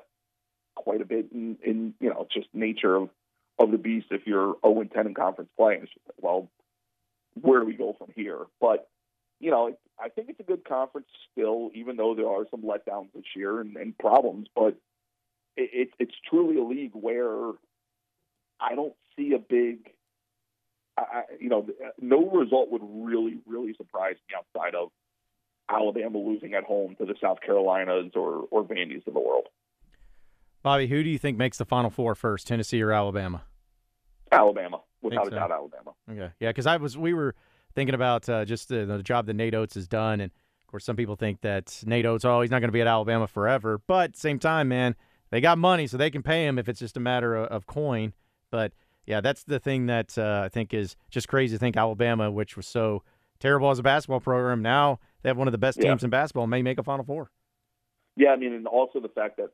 quite 0.75 1.01
a 1.01 1.05
bit 1.05 1.27
in, 1.31 1.57
in 1.63 1.93
you 1.99 2.09
know 2.09 2.27
just 2.33 2.47
nature 2.53 2.95
of 2.95 3.09
of 3.59 3.71
the 3.71 3.77
beast. 3.77 4.07
If 4.11 4.25
you're 4.25 4.55
0 4.65 4.81
and 4.81 4.91
10 4.91 5.07
in 5.07 5.13
conference 5.13 5.49
play, 5.57 5.75
and 5.75 5.87
well, 6.19 6.49
where 7.39 7.59
do 7.59 7.65
we 7.65 7.73
go 7.73 7.95
from 7.97 8.09
here? 8.15 8.39
But 8.59 8.87
you 9.39 9.51
know, 9.51 9.75
I 9.99 10.09
think 10.09 10.29
it's 10.29 10.39
a 10.39 10.43
good 10.43 10.65
conference 10.65 11.07
still, 11.31 11.69
even 11.73 11.97
though 11.97 12.15
there 12.15 12.27
are 12.27 12.45
some 12.49 12.61
letdowns 12.61 13.13
this 13.13 13.23
year 13.35 13.61
and, 13.61 13.75
and 13.77 13.97
problems. 13.97 14.47
But 14.55 14.75
it, 15.55 15.69
it, 15.73 15.89
it's 15.99 16.15
truly 16.29 16.57
a 16.57 16.63
league 16.63 16.93
where 16.93 17.51
I 18.59 18.75
don't 18.75 18.93
see 19.15 19.33
a 19.33 19.39
big, 19.39 19.91
I, 20.97 21.23
you 21.39 21.49
know, 21.49 21.67
no 22.01 22.29
result 22.29 22.71
would 22.71 22.81
really, 22.83 23.37
really 23.45 23.73
surprise 23.75 24.15
me 24.27 24.35
outside 24.37 24.75
of 24.75 24.89
Alabama 25.69 26.17
losing 26.17 26.53
at 26.53 26.63
home 26.63 26.95
to 26.97 27.05
the 27.05 27.15
South 27.21 27.39
Carolinas 27.45 28.11
or 28.15 28.47
or 28.49 28.63
Vandy's 28.63 29.03
of 29.05 29.13
the 29.13 29.19
world. 29.19 29.47
Bobby, 30.67 30.87
who 30.87 31.01
do 31.01 31.09
you 31.09 31.17
think 31.17 31.37
makes 31.37 31.57
the 31.57 31.63
Final 31.63 31.89
Four 31.89 32.13
first, 32.13 32.45
Tennessee 32.45 32.81
or 32.81 32.91
Alabama? 32.91 33.43
Alabama, 34.33 34.81
without 35.01 35.27
so. 35.27 35.31
a 35.31 35.35
doubt, 35.35 35.49
Alabama. 35.49 35.91
Okay, 36.11 36.29
yeah, 36.41 36.49
because 36.49 36.67
I 36.67 36.75
was 36.75 36.97
we 36.97 37.13
were 37.13 37.35
thinking 37.73 37.95
about 37.95 38.27
uh, 38.27 38.43
just 38.43 38.67
the, 38.67 38.85
the, 38.85 39.01
job 39.01 39.27
that 39.27 39.35
Nate 39.35 39.55
Oats 39.55 39.75
has 39.75 39.87
done, 39.87 40.19
and 40.19 40.29
of 40.29 40.67
course, 40.67 40.83
some 40.83 40.97
people 40.97 41.15
think 41.15 41.39
that 41.39 41.81
Nate 41.85 42.05
Oats, 42.05 42.25
oh, 42.25 42.41
he's 42.41 42.51
not 42.51 42.59
going 42.59 42.67
to 42.67 42.73
be 42.73 42.81
at 42.81 42.87
Alabama 42.87 43.27
forever. 43.27 43.79
But 43.87 44.17
same 44.17 44.39
time, 44.39 44.67
man, 44.67 44.97
they 45.29 45.39
got 45.39 45.57
money, 45.57 45.87
so 45.87 45.95
they 45.95 46.09
can 46.09 46.21
pay 46.21 46.45
him 46.45 46.59
if 46.59 46.67
it's 46.67 46.79
just 46.81 46.97
a 46.97 46.99
matter 46.99 47.33
of, 47.33 47.47
of 47.47 47.65
coin. 47.65 48.11
But 48.51 48.73
yeah, 49.05 49.21
that's 49.21 49.45
the 49.45 49.61
thing 49.61 49.85
that 49.85 50.17
uh, 50.17 50.41
I 50.43 50.49
think 50.49 50.73
is 50.73 50.97
just 51.09 51.29
crazy 51.29 51.55
to 51.55 51.59
think 51.59 51.77
Alabama, 51.77 52.29
which 52.29 52.57
was 52.57 52.67
so 52.67 53.03
terrible 53.39 53.71
as 53.71 53.79
a 53.79 53.83
basketball 53.83 54.19
program, 54.19 54.61
now 54.61 54.99
they 55.21 55.29
have 55.29 55.37
one 55.37 55.47
of 55.47 55.53
the 55.53 55.57
best 55.57 55.79
teams 55.79 56.01
yeah. 56.01 56.07
in 56.07 56.09
basketball, 56.09 56.43
and 56.43 56.51
may 56.51 56.61
make 56.61 56.77
a 56.77 56.83
Final 56.83 57.05
Four. 57.05 57.31
Yeah, 58.17 58.31
I 58.31 58.35
mean, 58.35 58.51
and 58.51 58.67
also 58.67 58.99
the 58.99 59.07
fact 59.07 59.37
that 59.37 59.51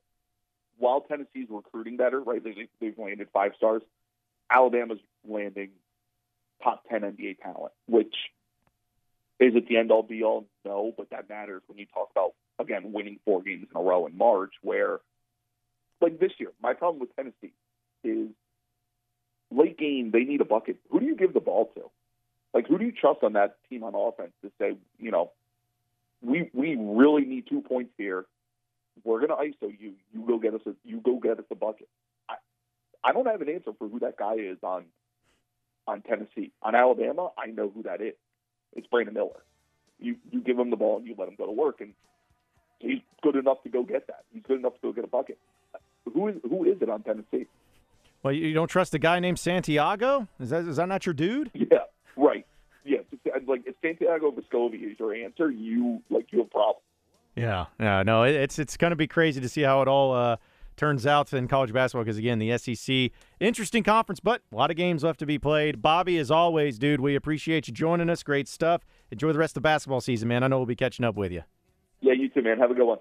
while 0.78 1.02
Tennessee's 1.02 1.48
recruiting 1.50 1.98
better, 1.98 2.20
right? 2.22 2.44
They, 2.44 2.68
they've 2.80 2.98
landed 2.98 3.28
five 3.34 3.54
stars. 3.58 3.82
Alabama's 4.50 5.00
landing 5.28 5.70
top 6.64 6.84
10 6.90 7.02
NBA 7.02 7.40
talent, 7.40 7.74
which 7.88 8.16
is 9.40 9.56
it 9.56 9.68
the 9.68 9.78
end 9.78 9.92
all 9.92 10.04
be 10.04 10.24
all? 10.24 10.46
No, 10.64 10.94
but 10.96 11.10
that 11.10 11.30
matters 11.30 11.62
when 11.68 11.78
you 11.78 11.86
talk 11.94 12.10
about, 12.12 12.34
again, 12.60 12.94
winning 12.94 13.20
four 13.26 13.42
games 13.42 13.68
in 13.70 13.80
a 13.80 13.84
row 13.84 14.06
in 14.06 14.18
March, 14.18 14.54
where, 14.62 15.00
like 16.02 16.20
this 16.20 16.32
year, 16.38 16.52
my 16.62 16.74
problem 16.74 17.00
with 17.00 17.16
Tennessee 17.16 17.54
is 18.04 18.30
late 19.52 19.78
game, 19.78 20.12
they 20.12 20.24
need 20.24 20.42
a 20.42 20.46
bucket. 20.46 20.78
Who 20.92 21.00
do 21.00 21.06
you 21.06 21.16
give 21.16 21.34
the 21.34 21.40
ball 21.40 21.72
to? 21.76 21.90
Like, 22.54 22.68
who 22.68 22.78
do 22.78 22.86
you 22.86 22.92
trust 22.92 23.24
on 23.24 23.34
that 23.34 23.58
team 23.70 23.84
on 23.84 23.96
offense 23.96 24.32
to 24.44 24.52
say, 24.60 24.78
you 25.00 25.12
know, 25.12 25.32
we 26.22 26.50
we 26.54 26.76
really 26.80 27.26
need 27.26 27.48
two 27.50 27.62
points 27.62 27.92
here 27.98 28.26
we're 29.03 29.25
going 29.25 29.29
to 29.29 29.36
ISO 29.36 29.71
you. 29.79 29.93
You 30.13 30.25
go 30.27 30.39
get 30.39 30.53
us. 30.53 30.62
A, 30.65 30.73
you 30.84 31.01
go 31.01 31.19
get 31.19 31.39
us 31.39 31.45
a 31.51 31.56
bucket. 31.56 31.88
I, 32.29 32.36
I 33.03 33.12
don't 33.12 33.25
have 33.25 33.41
an 33.41 33.49
answer 33.49 33.71
for 33.77 33.88
who 33.88 33.99
that 33.99 34.17
guy 34.17 34.36
is 34.36 34.58
on 34.63 34.86
on 35.88 36.01
Tennessee. 36.01 36.51
On 36.62 36.75
Alabama, 36.75 37.29
I 37.38 37.47
know 37.47 37.71
who 37.73 37.84
that 37.84 38.01
is. 38.01 38.13
It's 38.75 38.88
Brandon 38.88 39.13
Miller. 39.13 39.43
You 39.99 40.15
you 40.32 40.41
give 40.41 40.58
him 40.58 40.69
the 40.69 40.75
ball 40.75 40.97
and 40.97 41.08
you 41.08 41.15
let 41.17 41.27
him 41.27 41.36
go 41.38 41.45
to 41.45 41.51
work, 41.51 41.82
and 41.82 41.93
he's 42.79 42.99
good 43.21 43.36
enough 43.36 43.63
to 43.63 43.69
go 43.69 43.84
get 43.84 44.08
that. 44.08 44.23
He's 44.34 44.43
good 44.43 44.60
enough 44.60 44.73
to 44.73 44.79
go 44.82 44.93
get 44.93 45.03
a 45.03 45.08
bucket. 45.08 45.38
Who 46.13 46.27
is 46.27 46.36
who 46.47 46.65
is 46.65 46.82
it 46.82 46.89
on 46.89 47.03
Tennessee? 47.03 47.47
Well, 48.21 48.34
you 48.34 48.53
don't 48.53 48.69
trust 48.69 48.93
a 48.93 48.99
guy 48.99 49.19
named 49.19 49.39
Santiago? 49.39 50.27
Is 50.39 50.49
that 50.49 50.65
is 50.65 50.77
that 50.77 50.88
not 50.88 51.06
your 51.06 51.13
dude? 51.13 51.51
Yeah, 51.53 51.79
right. 52.15 52.45
Yeah, 52.86 52.99
like 53.47 53.63
if 53.65 53.75
Santiago 53.82 54.32
Vescovi 54.32 54.91
is 54.91 54.99
your 54.99 55.13
answer, 55.13 55.49
you 55.49 56.01
like 56.10 56.27
you 56.32 56.39
have 56.39 56.51
problems. 56.51 56.84
Yeah, 57.36 57.65
yeah, 57.80 58.04
no, 58.04 58.24
it's 58.24 58.60
it's 58.60 58.78
going 58.78 58.91
to 58.91 58.96
be 58.96 59.08
crazy 59.08 59.41
to 59.41 59.50
see 59.50 59.62
how 59.62 59.82
it 59.82 59.88
all 59.88 60.13
uh, 60.13 60.38
turns 60.76 61.06
out 61.08 61.34
in 61.34 61.48
college 61.48 61.74
basketball 61.74 62.04
because 62.04 62.17
again, 62.17 62.39
the 62.39 62.58
SEC 62.58 63.12
interesting 63.39 63.84
conference, 63.84 64.19
but 64.19 64.41
a 64.52 64.56
lot 64.56 64.69
of 64.69 64.78
games 64.78 65.04
left 65.04 65.19
to 65.19 65.26
be 65.26 65.39
played. 65.39 65.82
Bobby, 65.82 66.17
as 66.17 66.30
always, 66.30 66.78
dude, 66.78 67.02
we 67.02 67.15
appreciate 67.15 67.67
you 67.67 67.74
joining 67.74 68.10
us. 68.10 68.22
Great 68.24 68.48
stuff. 68.48 68.86
Enjoy 69.12 69.32
the 69.32 69.39
rest 69.39 69.52
of 69.52 69.56
the 69.56 69.62
basketball 69.62 70.02
season, 70.02 70.28
man. 70.28 70.43
I 70.43 70.48
know 70.48 70.58
we'll 70.58 70.65
be 70.65 70.76
catching 70.76 71.06
up 71.06 71.15
with 71.15 71.32
you. 71.32 71.43
Yeah, 72.02 72.13
you 72.13 72.30
too, 72.30 72.41
man. 72.41 72.60
Have 72.60 72.72
a 72.72 72.76
good 72.76 72.86
one. 72.86 73.00